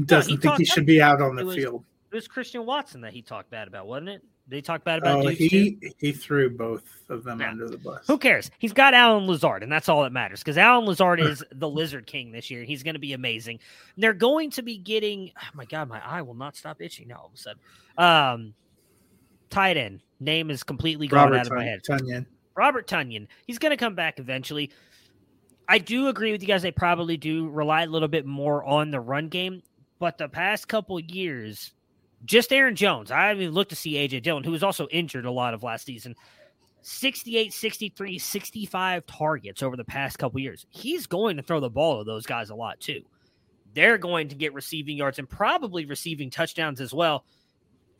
[0.07, 1.85] doesn't he think he should be out on the was- field.
[2.11, 4.23] It was Christian Watson that he talked bad about, wasn't it?
[4.53, 5.47] They talked bad about Oh, Doubs too?
[5.49, 7.51] he he threw both of them Yeah.
[7.51, 8.07] under the bus.
[8.07, 8.51] Who cares?
[8.59, 12.07] He's got Allen Lazard, and that's all that matters because Allen Lazard is the Lizard
[12.07, 12.63] King this year.
[12.65, 13.59] He's going to be amazing.
[13.97, 15.33] They're going to be getting.
[15.37, 17.17] Oh my God, my eye will not stop itching now.
[17.17, 17.61] All of a sudden,
[17.99, 18.55] um,
[19.51, 21.81] tight end name is completely gone Robert out of my head.
[21.83, 22.27] Tonyan.
[22.55, 23.27] Robert Tonyan.
[23.47, 24.71] He's going to come back eventually.
[25.69, 26.63] I do agree with you guys.
[26.63, 29.63] They probably do rely a little bit more on the run game,
[29.99, 31.73] but the past couple years,
[32.25, 33.11] just Aaron Jones.
[33.11, 35.63] I haven't even looked to see AJ Dillon, who was also injured a lot of
[35.63, 36.15] last season.
[36.83, 40.67] 68, 63, 65 targets over the past couple years.
[40.71, 43.03] He's going to throw the ball to those guys a lot too.
[43.75, 47.25] They're going to get receiving yards and probably receiving touchdowns as well.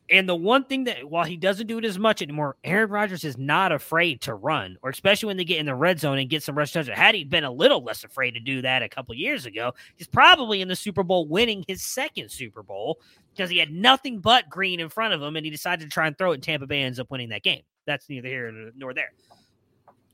[0.09, 3.23] And the one thing that, while he doesn't do it as much anymore, Aaron Rodgers
[3.23, 6.29] is not afraid to run, or especially when they get in the red zone and
[6.29, 6.99] get some rush touchdowns.
[6.99, 10.07] Had he been a little less afraid to do that a couple years ago, he's
[10.07, 12.99] probably in the Super Bowl winning his second Super Bowl
[13.35, 16.07] because he had nothing but green in front of him and he decided to try
[16.07, 16.35] and throw it.
[16.35, 17.61] And Tampa Bay ends up winning that game.
[17.85, 19.11] That's neither here nor there.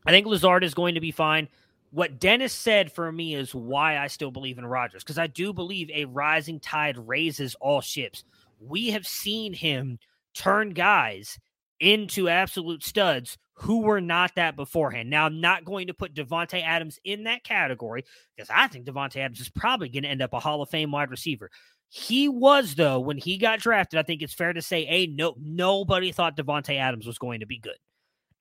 [0.05, 1.47] I think Lazard is going to be fine.
[1.91, 5.53] What Dennis said for me is why I still believe in Rodgers because I do
[5.53, 8.24] believe a rising tide raises all ships.
[8.59, 9.99] We have seen him
[10.34, 11.39] turn guys
[11.80, 15.09] into absolute studs who were not that beforehand.
[15.09, 18.05] Now, I'm not going to put Davante Adams in that category
[18.36, 20.91] because I think Davante Adams is probably going to end up a Hall of Fame
[20.91, 21.49] wide receiver.
[21.90, 24.00] He was though when he got drafted.
[24.00, 27.48] I think it's fair to say, a no, nobody thought Davante Adams was going to
[27.48, 27.78] be good.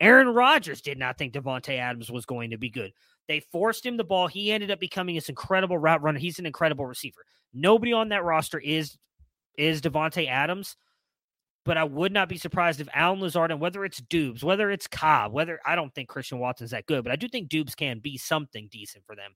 [0.01, 2.93] Aaron Rodgers did not think Davante Adams was going to be good.
[3.27, 4.29] They forced him the ball.
[4.29, 6.19] He ended up becoming this incredible route runner.
[6.19, 7.25] He's an incredible receiver.
[7.53, 8.97] Nobody on that roster is
[9.57, 10.77] is Davante Adams,
[11.65, 14.87] but I would not be surprised if Allen Lazard and whether it's Doubs, whether it's
[14.87, 17.99] Cobb, whether I don't think Christian Watson's that good, but I do think Doubs can
[17.99, 19.33] be something decent for them.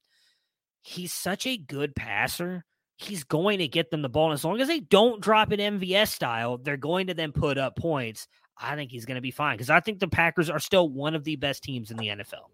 [0.82, 2.64] He's such a good passer.
[3.02, 4.26] He's going to get them the ball.
[4.26, 7.58] And as long as they don't drop it MVS style, they're going to then put
[7.58, 8.28] up points.
[8.56, 11.14] I think he's going to be fine because I think the Packers are still one
[11.14, 12.48] of the best teams in the NFL.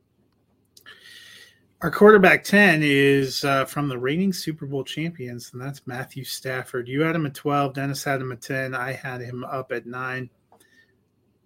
[1.81, 6.89] Our quarterback 10 is uh, from the reigning Super Bowl champions, and that's Matthew Stafford.
[6.89, 9.87] You had him at 12, Dennis had him at 10, I had him up at
[9.87, 10.29] 9.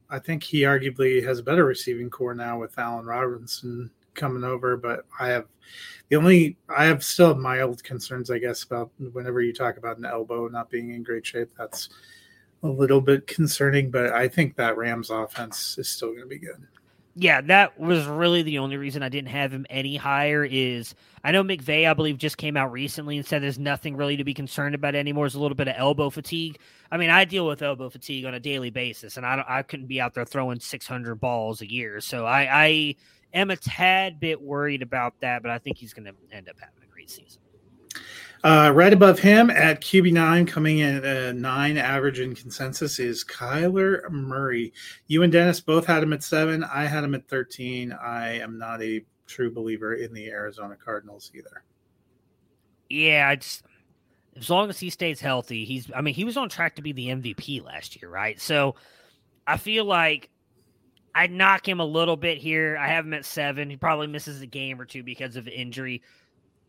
[0.09, 4.77] I think he arguably has a better receiving core now with Allen Robinson coming over,
[4.77, 5.47] but I have
[6.09, 10.05] the only I have still mild concerns, I guess, about whenever you talk about an
[10.05, 11.51] elbow not being in great shape.
[11.57, 11.89] That's
[12.63, 16.39] a little bit concerning, but I think that Rams offense is still going to be
[16.39, 16.67] good.
[17.15, 20.45] Yeah, that was really the only reason I didn't have him any higher.
[20.45, 24.17] Is I know McVay, I believe, just came out recently and said there's nothing really
[24.17, 25.27] to be concerned about anymore.
[25.27, 26.59] It's a little bit of elbow fatigue.
[26.91, 29.87] I mean, I deal with elbow fatigue on a daily basis, and I I couldn't
[29.89, 32.01] be out there throwing 600 balls a year.
[32.01, 32.97] So I, I
[33.35, 36.57] am a tad bit worried about that, but I think he's going to end up
[36.59, 37.41] having a great season.
[38.45, 43.25] Uh, right above him at QB9, coming in at a nine average in consensus, is
[43.25, 44.73] Kyler Murray.
[45.07, 46.65] You and Dennis both had him at seven.
[46.65, 47.93] I had him at 13.
[47.93, 51.63] I am not a true believer in the Arizona Cardinals either.
[52.89, 53.63] Yeah, I just
[54.37, 56.93] as long as he stays healthy, he's I mean, he was on track to be
[56.93, 58.41] the MVP last year, right?
[58.41, 58.75] So
[59.47, 60.31] I feel like
[61.15, 62.77] I'd knock him a little bit here.
[62.81, 63.69] I have him at seven.
[63.69, 66.03] He probably misses a game or two because of injury.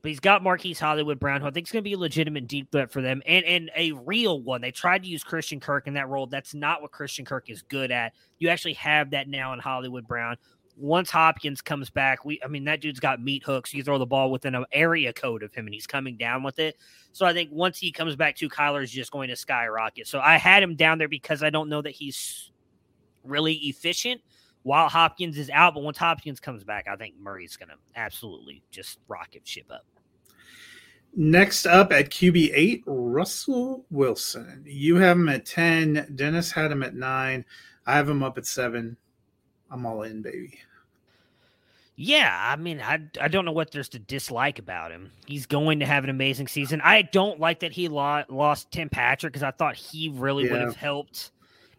[0.02, 2.46] But he's got Marquise Hollywood Brown, who I think is going to be a legitimate
[2.46, 4.60] deep threat for them and, and a real one.
[4.60, 6.28] They tried to use Christian Kirk in that role.
[6.28, 8.12] That's not what Christian Kirk is good at.
[8.38, 10.36] You actually have that now in Hollywood Brown.
[10.76, 13.74] Once Hopkins comes back, we I mean that dude's got meat hooks.
[13.74, 16.60] You throw the ball within an area code of him and he's coming down with
[16.60, 16.76] it.
[17.14, 20.08] So I think once he comes back to Kyler is just going to skyrocket.
[20.08, 22.52] So I had him down there because I don't know that he's
[23.24, 24.20] really efficient
[24.64, 25.76] while Hopkins is out.
[25.76, 29.86] But once Hopkins comes back, I think Murray's going to absolutely just rocket ship up.
[31.16, 34.64] Next up at QB8, Russell Wilson.
[34.66, 36.14] You have him at 10.
[36.16, 37.46] Dennis had him at 9.
[37.86, 38.98] I have him up at 7.
[39.70, 40.60] I'm all in, baby.
[41.96, 45.12] Yeah, I mean, I, I don't know what there's to dislike about him.
[45.28, 46.82] He's going to have an amazing season.
[46.84, 50.62] I don't like that he lo- lost Tim Patrick because I thought he really would
[50.62, 51.32] have helped.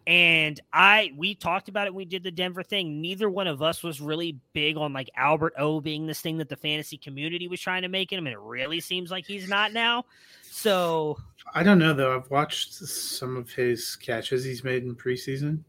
[0.06, 3.00] And I we talked about it when we did the Denver thing.
[3.00, 6.48] Neither one of us was really big on like Albert O being this thing that
[6.50, 9.72] the fantasy community was trying to make him, and it really seems like he's not
[9.72, 10.04] now.
[10.42, 11.18] So
[11.54, 12.14] I don't know, though.
[12.16, 15.60] I've watched some of his catches he's made in preseason.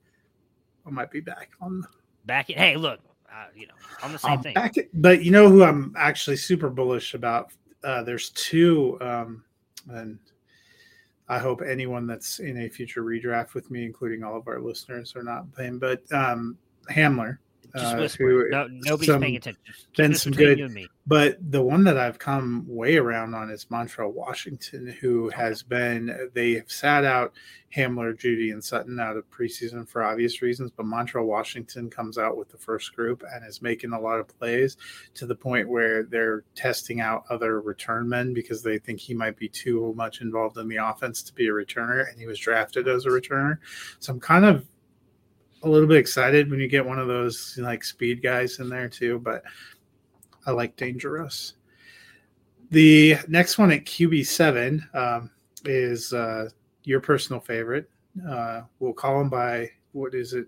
[0.86, 1.88] I might be back on
[2.26, 3.00] back in, hey, look,
[3.32, 3.74] uh, you know,
[4.04, 4.54] on the same I'm thing.
[4.54, 7.52] back at- but you know who I'm actually super bullish about?
[7.84, 9.44] Uh, there's two, um,
[9.90, 10.20] and
[11.28, 15.16] I hope anyone that's in a future redraft with me, including all of our listeners,
[15.16, 15.80] are not playing.
[15.80, 16.58] But um,
[16.92, 17.40] Hamler,
[17.78, 19.62] Just uh, who- No, nobody's some- paying attention.
[19.66, 20.88] Just been some good- you and me.
[21.08, 26.32] But the one that I've come way around on is Montrell Washington, who has been
[26.34, 27.34] they have sat out
[27.76, 30.72] Hamler, Jeudy, and Sutton out of preseason for obvious reasons.
[30.72, 34.28] But Montrell Washington comes out with the first group and is making a lot of
[34.40, 34.78] plays
[35.16, 39.38] to the point where they're testing out other return men because they think he might
[39.38, 42.88] be too much involved in the offense to be a returner, and he was drafted
[42.88, 43.58] as a returner.
[44.00, 44.66] So I'm kind of
[45.66, 48.88] a little bit excited when you get one of those like speed guys in there
[48.88, 49.44] too, but
[50.46, 51.54] I like Dangerous.
[52.70, 55.32] The next one at QB7 um,
[55.66, 56.50] is uh,
[56.84, 57.90] your personal favorite.
[58.30, 60.48] Uh, we'll call him by what is it?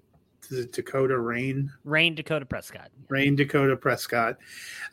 [0.50, 1.70] Is it Dakota Rain?
[1.84, 2.90] Rayne Dakota Prescott.
[3.10, 4.38] Rayne Dakota Prescott.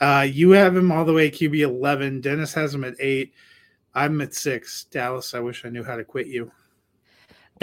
[0.01, 2.23] Uh, you have him all the way QB 11.
[2.23, 3.35] Dennis has him at eight.
[3.95, 4.85] I'm at six.
[4.85, 6.51] Dallas, I wish I knew how to quit you.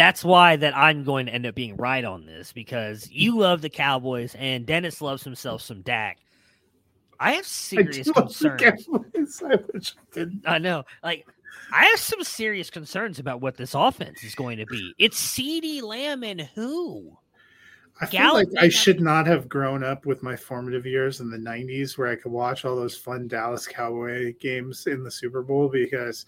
[0.01, 3.41] That's why that I'm going to end up being right on this because you mm.
[3.41, 6.17] love the Cowboys and Dennis loves himself some Dak.
[7.19, 8.49] I have serious I do love the
[9.13, 9.95] concerns.
[10.15, 10.55] I I.
[10.55, 10.85] I know.
[11.03, 11.27] Like
[11.71, 14.91] I have some serious concerns about what this offense is going to be.
[14.97, 17.15] It's CeeDee Lamb and who?
[18.01, 21.37] I feel like I should not have grown up with my formative years in the
[21.37, 25.69] 90s where I could watch all those fun Dallas Cowboy games in the Super Bowl
[25.69, 26.25] because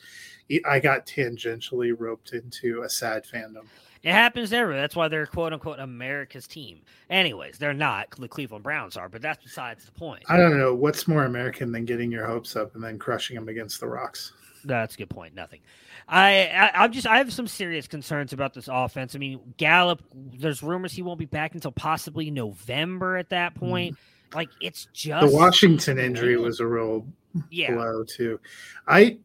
[0.65, 3.65] I got tangentially roped into a sad fandom.
[4.03, 4.81] It happens everywhere.
[4.81, 6.81] That's why they're quote unquote America's team.
[7.09, 8.11] Anyways, they're not.
[8.11, 10.23] The Cleveland Browns are, but that's besides the point.
[10.27, 13.47] I don't know what's more American than getting your hopes up and then crushing them
[13.47, 14.33] against the rocks.
[14.63, 15.35] That's a good point.
[15.35, 15.61] Nothing.
[16.07, 19.15] I, I I'm just I have some serious concerns about this offense.
[19.15, 20.01] I mean, Gallup.
[20.13, 23.17] There's rumors he won't be back until possibly November.
[23.17, 23.65] At that mm-hmm.
[23.65, 23.97] point,
[24.33, 27.05] like it's just The Washington injury was a real
[27.49, 27.73] yeah.
[27.73, 28.39] blow too.
[28.87, 29.17] I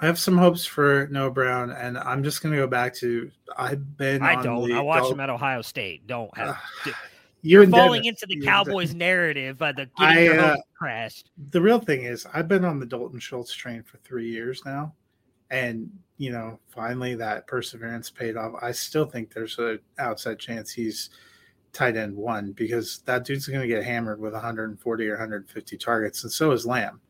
[0.00, 3.30] I have some hopes for Noah Brown, and I'm just going to go back to
[3.56, 4.22] I've been.
[4.22, 4.68] I on don't.
[4.68, 6.06] the I watched Dol- him at Ohio State.
[6.06, 6.58] Don't have.
[7.48, 8.94] Ugh, d- You You're falling Dennis, into the Cowboys Dennis.
[8.94, 11.30] narrative by the getting I, your uh, crashed.
[11.50, 14.94] the real thing is I've been on the Dalton Schultz train for three years now,
[15.50, 18.54] and you know finally that perseverance paid off.
[18.62, 21.10] I still think there's an outside chance he's
[21.72, 26.22] tight end one because that dude's going to get hammered with 140 or 150 targets,
[26.24, 27.00] and so is Lamb.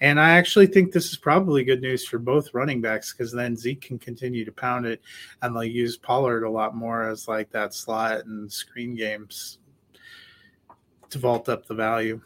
[0.00, 3.56] And I actually think this is probably good news for both running backs because then
[3.56, 5.00] Zeke can continue to pound it,
[5.42, 9.58] and they'll use Pollard a lot more as like that slot and screen games
[11.12, 12.20] to vault up the value.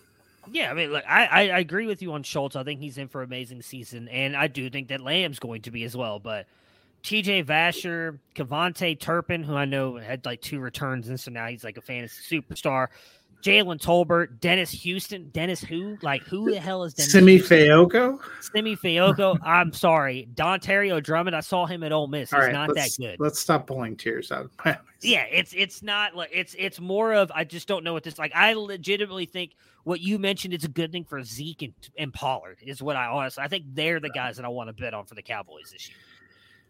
[0.51, 2.57] Yeah, I mean, look, I, I I agree with you on Schultz.
[2.57, 5.63] I think he's in for an amazing season, and I do think that Lamb's going
[5.63, 6.21] to be as well.
[6.21, 6.47] But
[7.03, 7.45] T.J.
[7.45, 11.77] Vasher, KaVontae Turpin, who I know had like two returns, and so now he's like
[11.77, 12.89] a fantasy superstar.
[13.43, 15.97] Jalen Tolbert, Dennis Houston, Dennis who?
[16.03, 17.13] Like who the hell is Dennis?
[17.13, 17.39] Simi?
[17.39, 18.19] Fayoko.
[18.41, 19.39] Simi Fehoko.
[19.45, 21.37] I'm sorry, Dontario Drummond.
[21.37, 22.31] I saw him at Ole Miss.
[22.31, 23.21] He's right, not that good.
[23.21, 24.79] Let's stop pulling tears out of my eyes.
[25.01, 28.19] Yeah, it's it's not like it's it's more of I just don't know what this
[28.19, 28.33] like.
[28.35, 29.53] I legitimately think
[29.85, 33.07] what you mentioned is a good thing for Zeke and, and Pollard is what I
[33.07, 35.71] honestly I think they're the guys that I want to bet on for the Cowboys
[35.73, 35.97] this year.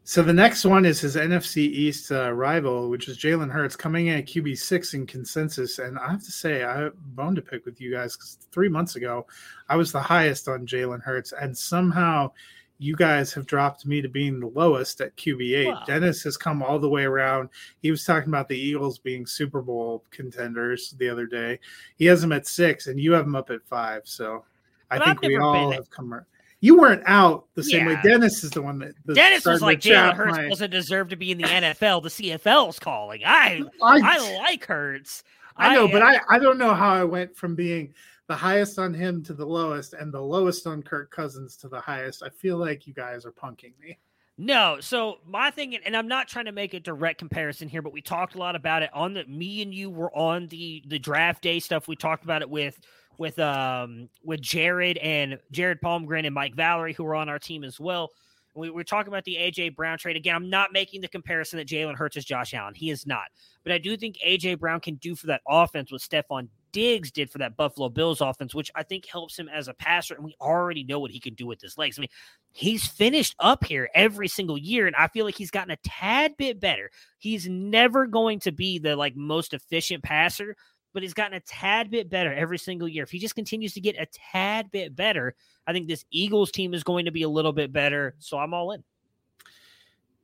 [0.09, 4.07] So the next one is his NFC East uh, rival, which is Jalen Hurts, coming
[4.07, 5.81] in at QB six in consensus.
[5.81, 8.69] And I have to say, I have bone to pick with you guys because three
[8.69, 9.27] months ago,
[9.69, 12.31] I was the highest on Jalen Hurts, and somehow
[12.79, 15.67] you guys have dropped me to being the lowest at QB8.
[15.67, 15.83] Wow.
[15.89, 17.49] Dennis has come all the way around.
[17.83, 21.59] He was talking about the Eagles being Super Bowl contenders the other day.
[21.97, 24.03] He has them at six, and you have them up at five.
[24.05, 24.45] So
[24.89, 26.21] I But think we all been- have come.
[26.61, 27.99] You weren't out the same way.
[28.03, 31.17] Dennis is the one that that Dennis was like Jalen Hurts my- doesn't deserve to
[31.17, 32.03] be in the NFL.
[32.03, 33.23] The CFL's calling.
[33.25, 35.23] I I, I like Hurts.
[35.57, 37.95] I know, but uh, I, I don't know how I went from being
[38.27, 41.81] the highest on him to the lowest and the lowest on Kirk Cousins to the
[41.81, 42.23] highest.
[42.23, 43.99] I feel like you guys are punking me.
[44.39, 47.95] No, so my thing, and I'm not trying to make a direct comparison here, but
[47.95, 49.25] we talked a lot about it on the.
[49.25, 51.89] Me and you were on the the draft day stuff.
[51.89, 52.79] We talked about it with
[53.19, 57.65] with um with Jared and Jared Palmgren and Mike Valerie, who were on our team
[57.65, 58.11] as well.
[58.55, 60.35] We were talking about the AJ Brown trade again.
[60.35, 62.73] I'm not making the comparison that Jalen Hurts is Josh Allen.
[62.75, 63.27] He is not,
[63.63, 67.31] but I do think AJ Brown can do for that offense what Stefon Diggs did
[67.31, 70.15] for that Buffalo Bills offense, which I think helps him as a passer.
[70.15, 71.99] And we already know what he can do with his legs.
[71.99, 72.11] I mean,
[72.53, 76.37] he's finished up here every single year, and I feel like he's gotten a tad
[76.37, 76.91] bit better.
[77.19, 80.55] He's never going to be the like most efficient passer,
[80.97, 83.03] but he's gotten a tad bit better every single year.
[83.05, 85.35] If he just continues to get a tad bit better,
[85.67, 88.15] I think this Eagles team is going to be a little bit better.
[88.19, 88.83] So I'm all in.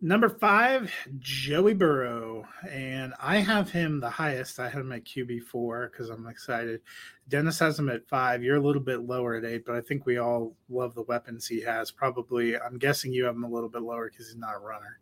[0.01, 2.49] Number five, Joey Burrow.
[2.71, 4.59] And I have him the highest.
[4.59, 6.81] I have him at QB4 because I'm excited.
[7.29, 8.43] Dennis has him at five.
[8.43, 11.47] You're a little bit lower at eight, but I think we all love the weapons
[11.47, 11.91] he has.
[11.91, 15.01] Probably, I'm guessing you have him a little bit lower because he's not a runner.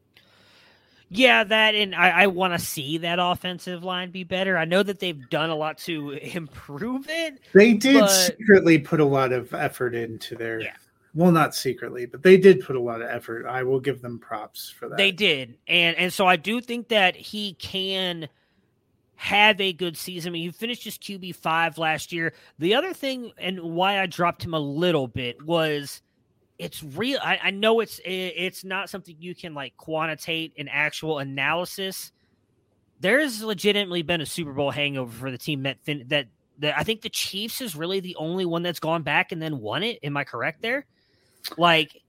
[1.12, 4.56] Yeah, that and I, I want to see that offensive line be better.
[4.56, 7.40] I know that they've done a lot to improve it.
[7.52, 10.60] They did But- secretly put a lot of effort into their.
[10.60, 10.74] Yeah.
[11.12, 13.44] Well, not secretly, but they did put a lot of effort.
[13.44, 14.96] I will give them props for that.
[14.96, 18.28] They did, and and so I do think that he can
[19.16, 20.30] have a good season.
[20.30, 22.32] I mean, he finished his QB five last year.
[22.60, 26.00] The other thing, and why I dropped him a little bit was.
[26.60, 27.18] It's real.
[27.22, 32.12] I, I know it's it- it's not something you can like quantitate an actual analysis.
[33.00, 36.26] There's legitimately been a Super Bowl hangover for the team that fin- that
[36.58, 39.60] that I think the Chiefs is really the only one that's gone back and then
[39.60, 39.98] won it.
[40.02, 40.84] Am I correct there?
[41.56, 42.02] Like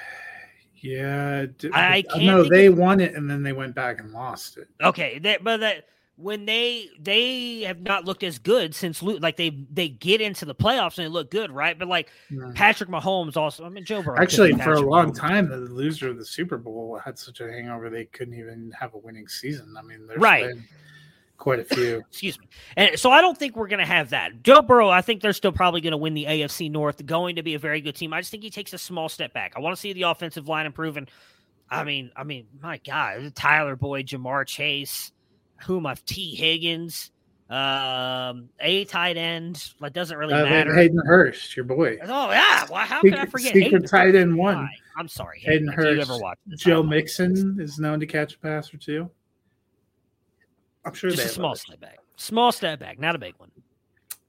[0.80, 4.68] Yeah, I can't No, they won it and then they went back and lost it.
[4.82, 5.84] Okay, that but that
[6.20, 10.54] when they they have not looked as good since like they they get into the
[10.54, 11.78] playoffs and they look good, right?
[11.78, 12.50] But like No.
[12.54, 14.20] Patrick Mahomes also, I mean Joe Burrow.
[14.20, 15.18] Actually, for a long Mahomes.
[15.18, 18.94] time, the loser of the Super Bowl had such a hangover they couldn't even have
[18.94, 19.76] a winning season.
[19.78, 20.48] I mean, there's Right.
[20.48, 20.64] been
[21.36, 21.98] quite a few.
[22.10, 22.48] Excuse me.
[22.76, 24.42] And so I don't think we're going to have that.
[24.42, 27.44] Joe Burrow, I think they're still probably going to win the AFC North, going to
[27.44, 28.12] be a very good team.
[28.12, 29.52] I just think he takes a small step back.
[29.54, 31.06] I want to see the offensive line improving.
[31.70, 35.12] I mean, I mean, my God, Tyler Boyd, Ja'Marr Chase,
[35.64, 37.10] who my Tee Higgins,
[37.50, 39.72] um, a tight end.
[39.80, 40.74] That doesn't really Uh, matter.
[40.74, 41.98] Hayden Hurst, your boy.
[42.02, 44.68] Oh yeah, well, how could I forget secret Hayden tight end one.
[44.96, 45.84] I'm sorry, Hayden Hayden.
[45.96, 46.10] Hurst.
[46.10, 46.86] ever watched this, Joe I.
[46.86, 49.10] Mixon is known to catch a pass or two.
[50.84, 51.62] I'm sure just they a small others.
[51.62, 53.50] step back, small step back, not a big one.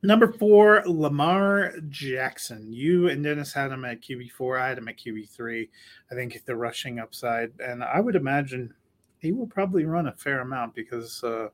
[0.02, 2.72] Number four, Lamar Jackson.
[2.72, 4.62] You and Dennis had him at QB4.
[4.62, 5.68] I had him at QB3.
[6.10, 8.74] I think the rushing upside, and I would imagine
[9.20, 11.50] he will probably run a fair amount because uh,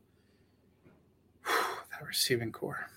[1.46, 2.90] that receiving core.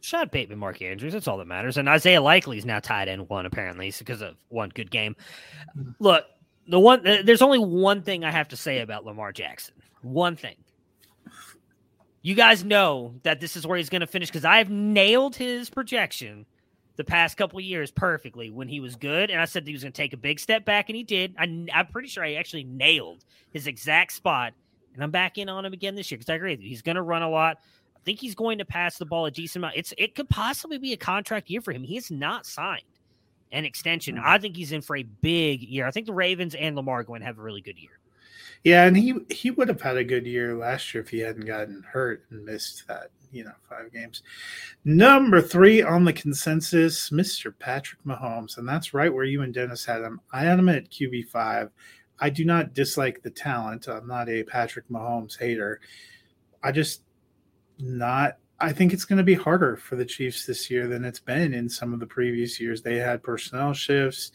[0.00, 1.14] Shot Bateman, Mark Andrews.
[1.14, 1.76] That's all that matters.
[1.76, 5.16] And Isaiah Likely is now tied in one apparently because of one good game.
[5.98, 6.24] Look,
[6.68, 9.74] the one there's only one thing I have to say about Lamar Jackson.
[10.02, 10.56] One thing.
[12.22, 15.34] You guys know that this is where he's going to finish because I have nailed
[15.36, 16.46] his projection
[16.96, 19.74] the past couple of years perfectly when he was good, and I said that he
[19.74, 21.34] was going to take a big step back, and he did.
[21.38, 24.54] I, I'm pretty sure I actually nailed his exact spot,
[24.94, 26.68] and I'm back in on him again this year because I agree with you.
[26.68, 27.58] He's going to run a lot.
[27.96, 29.76] I think he's going to pass the ball a decent amount.
[29.76, 31.82] It's it could possibly be a contract year for him.
[31.82, 32.82] He is not signed
[33.52, 34.16] an extension.
[34.16, 34.22] Hmm.
[34.24, 35.86] I think he's in for a big year.
[35.86, 37.95] I think the Ravens and Lamar are going to have a really good year.
[38.66, 41.46] Yeah, and he he would have had a good year last year if he hadn't
[41.46, 44.24] gotten hurt and missed that you know five games.
[44.84, 47.54] Number three on the consensus, Mr.
[47.56, 50.20] Patrick Mahomes, and that's right where you and Dennis had him.
[50.32, 51.70] I had him at QB five.
[52.18, 53.86] I do not dislike the talent.
[53.86, 55.80] I'm not a Patrick Mahomes hater.
[56.60, 57.02] I just
[57.78, 58.38] not.
[58.58, 61.54] I think it's going to be harder for the Chiefs this year than it's been
[61.54, 62.82] in some of the previous years.
[62.82, 64.32] They had personnel shifts.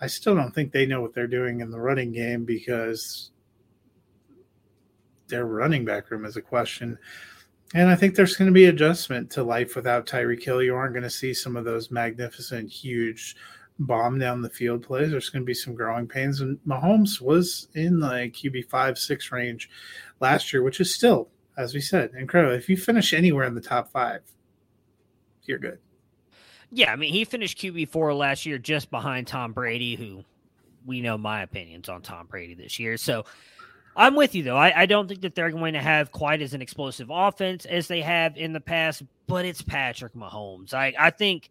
[0.00, 3.32] I still don't think they know what they're doing in the running game because
[5.28, 6.98] their running back room is a question.
[7.74, 10.62] And I think there's going to be adjustment to life without Tyreek Hill.
[10.62, 13.36] You aren't going to see some of those magnificent, huge
[13.78, 15.10] bomb down the field plays.
[15.10, 16.40] There's going to be some growing pains.
[16.40, 19.68] And Mahomes was in the QB five, six range
[20.20, 22.54] last year, which is still, as we said, incredible.
[22.54, 24.20] If you finish anywhere in the top five,
[25.42, 25.78] you're good.
[26.70, 30.24] Yeah, I mean, he finished QB four last year, just behind Tom Brady, who
[30.84, 32.96] we know my opinions on Tom Brady this year.
[32.96, 33.24] So
[33.96, 34.56] I'm with you though.
[34.56, 37.88] I, I, don't think that they're going to have quite as an explosive offense as
[37.88, 40.74] they have in the past, but it's Patrick Mahomes.
[40.74, 41.48] I, I think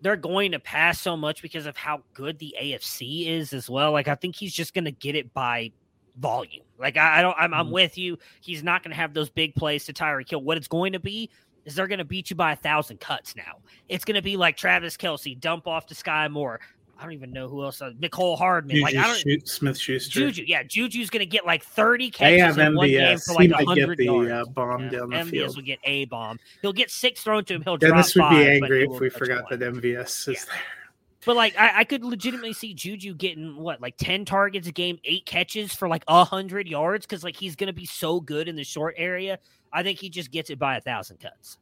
[0.00, 3.92] they're going to pass so much because of how good the AFC is as well.
[3.92, 5.70] Like I think he's just going to get it by
[6.18, 6.64] volume.
[6.78, 7.36] Like I, I don't.
[7.38, 7.74] I'm, I'm mm-hmm.
[7.74, 8.18] with you.
[8.40, 10.42] He's not going to have those big plays to tire Tyreek Hill.
[10.42, 11.30] What it's going to be
[11.64, 13.58] is they're going to beat you by a thousand cuts now.
[13.88, 16.60] It's going to be like Travis Kelce dump off to Skyy Moore.
[16.98, 17.80] I don't even know who else.
[17.80, 18.76] Uh, Mecole Hardman.
[18.76, 20.20] Juju like I don't, Smith Schuster.
[20.20, 22.76] Juju, yeah, Juju's going to get like thirty catches in MVS.
[22.76, 24.30] one game for like hundred yards.
[24.30, 25.56] Uh, bomb yeah, down the MVS field.
[25.56, 26.40] will get a bomb.
[26.60, 27.62] He'll get six thrown to him.
[27.62, 29.60] He'll Dennis drop would five, be angry if we forgot one.
[29.60, 30.34] that MVS is yeah.
[30.52, 30.62] there.
[31.24, 34.98] But like, I, I, could legitimately see Juju getting what, like ten targets a game,
[35.04, 38.48] eight catches for like a hundred yards, because like he's going to be so good
[38.48, 39.38] in the short area.
[39.72, 41.58] I think he just gets it by a thousand cuts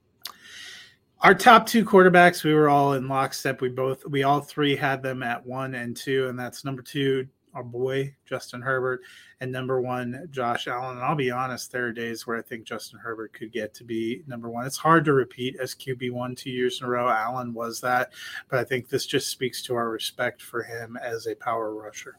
[1.21, 3.61] our top two quarterbacks, we were all in lockstep.
[3.61, 7.27] We both, we all three had them at one and two, and that's number two,
[7.55, 9.01] our boy Justin Herbert,
[9.41, 10.97] and number one, Josh Allen.
[10.97, 13.85] And I'll be honest, there are days where I think Justin Herbert could get to
[13.85, 14.67] be number one.
[14.67, 17.09] It's hard to repeat as QB one two years in a row.
[17.09, 18.13] Allen was that,
[18.51, 22.19] but I think this just speaks to our respect for him as a power rusher.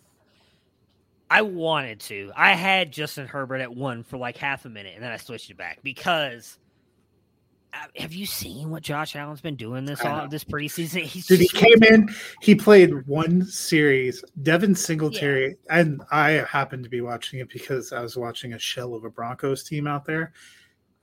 [1.30, 2.32] I wanted to.
[2.36, 5.52] I had Justin Herbert at one for like half a minute, and then I switched
[5.52, 6.58] it back because
[7.96, 11.02] have you seen what Josh Allen's been doing this all this preseason?
[11.02, 12.10] He's Dude, he came in,
[12.42, 14.24] he played one series.
[14.44, 15.80] Devin Singletary, yeah.
[15.80, 19.10] and I happened to be watching it because I was watching a shell of a
[19.10, 20.34] Broncos team out there.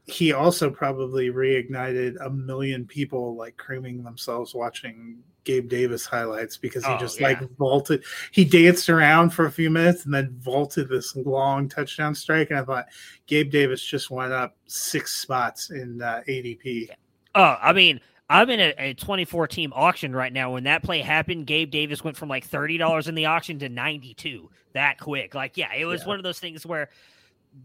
[0.06, 6.84] He also probably reignited a million people like creaming themselves watching Gabe Davis highlights because
[6.84, 7.28] he oh, just yeah.
[7.28, 8.04] like vaulted.
[8.32, 12.50] He danced around for a few minutes and then vaulted this long touchdown strike.
[12.50, 12.86] And I thought
[13.26, 16.88] Gabe Davis just went up six spots in uh, ADP.
[17.34, 20.52] Oh, I mean, I'm in a, a 24 team auction right now.
[20.52, 24.50] When that play happened, Gabe Davis went from like $30 in the auction to 92
[24.72, 25.34] that quick.
[25.34, 26.08] Like, yeah, it was yeah.
[26.08, 26.90] one of those things where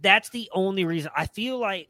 [0.01, 1.89] that's the only reason I feel like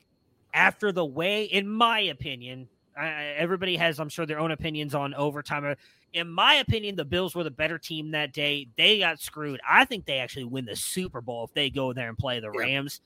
[0.54, 2.68] after the way, in my opinion,
[2.98, 5.66] I, everybody has, I'm sure, their own opinions on overtime.
[5.66, 5.76] Uh,
[6.14, 8.68] in my opinion, the Bills were the better team that day.
[8.78, 9.60] They got screwed.
[9.68, 12.52] I think they actually win the Super Bowl if they go there and play the
[12.52, 13.02] Rams.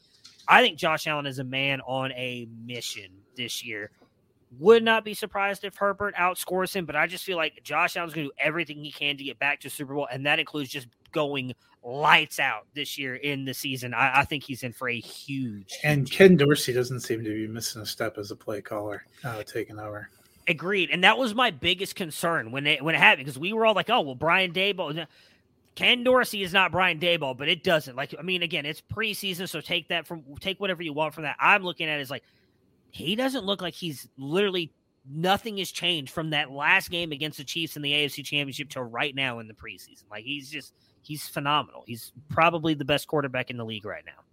[0.48, 3.92] I think Josh Allen is a man on a mission this year.
[4.60, 8.14] Would not be surprised if Herbert outscores him, but I just feel like Josh Allen's
[8.14, 10.70] going to do everything he can to get back to Super Bowl, and that includes
[10.70, 11.54] just going
[11.84, 13.94] lights out this year in the season.
[13.94, 15.78] I, I think he's in for a huge.
[15.84, 19.44] And Ken Dorsey doesn't seem to be missing a step as a play caller, uh,
[19.44, 20.10] taking over.
[20.48, 23.66] Agreed, and that was my biggest concern when it when it happened because we were
[23.66, 25.08] all like, "Oh, well, Brian Daboll."
[25.76, 27.96] Ken Dorsey is not Brian Daboll, but it doesn't.
[27.96, 31.24] Like, I mean, again, it's preseason, so take that from take whatever you want from
[31.24, 31.38] that.
[31.40, 32.24] I'm looking at it as like
[32.92, 34.72] he doesn't look like he's literally
[35.10, 38.84] nothing has changed from that last game against the Chiefs in the AFC Championship to
[38.84, 40.04] right now in the preseason.
[40.10, 40.74] Like he's just
[41.04, 41.84] he's phenomenal.
[41.86, 44.24] He's probably the best quarterback in the league right now.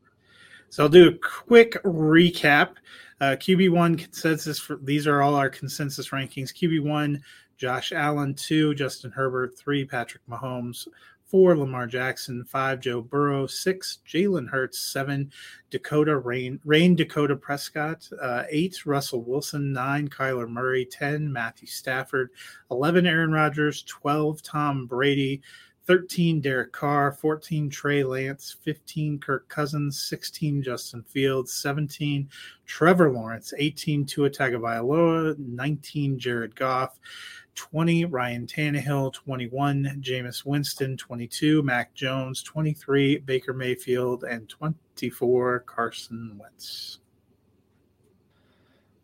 [0.71, 2.75] So I'll do a quick recap.
[3.21, 6.55] Uh, QB1 consensus for these are all our consensus rankings.
[6.55, 7.21] QB1,
[7.57, 10.87] Josh Allen, two, Justin Herbert, three, Patrick Mahomes,
[11.31, 15.31] four, Lamar Jackson, five, Joe Burrow, six, Jalen Hurts, seven,
[15.71, 22.31] Dakota Rayne, Rayne Dakota Prescott, uh, eight, Russell Wilson, nine, Kyler Murray, 10, Matthew Stafford,
[22.71, 25.41] 11, Aaron Rodgers, 12, Tom Brady,
[25.91, 32.28] 13 Derek Carr, 14 Trey Lance, 15 Kirk Cousins, 16 Justin Fields, 17
[32.64, 37.01] Trevor Lawrence, 18 Tua Tagovailoa, 19 Jared Goff,
[37.57, 46.38] 20 Ryan Tannehill, 21 Jameis Winston, 22 Mac Jones, 23 Baker Mayfield, and 24 Carson
[46.38, 46.99] Wentz.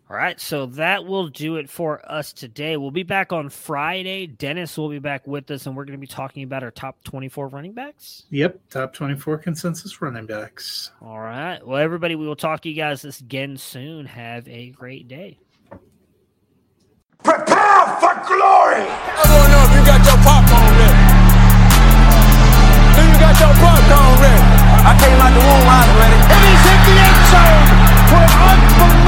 [0.08, 2.76] All right, so that will do it for us today.
[2.76, 4.28] We'll be back on Friday.
[4.28, 7.02] Dennis will be back with us, and we're going to be talking about our top
[7.02, 8.22] 24 running backs.
[8.30, 10.92] Yep, top 24 consensus running backs.
[11.02, 11.58] All right.
[11.66, 14.06] Well, everybody, we will talk to you guys again soon.
[14.06, 15.40] Have a great day.
[17.24, 18.86] Prepare for glory!
[18.86, 21.02] I want to know if you got your popcorn ready.
[22.94, 24.42] Do you got your popcorn ready?
[24.86, 26.18] I came out the womb, I'm ready.
[26.30, 27.86] And he's hit the end zone!
[28.06, 28.65] for an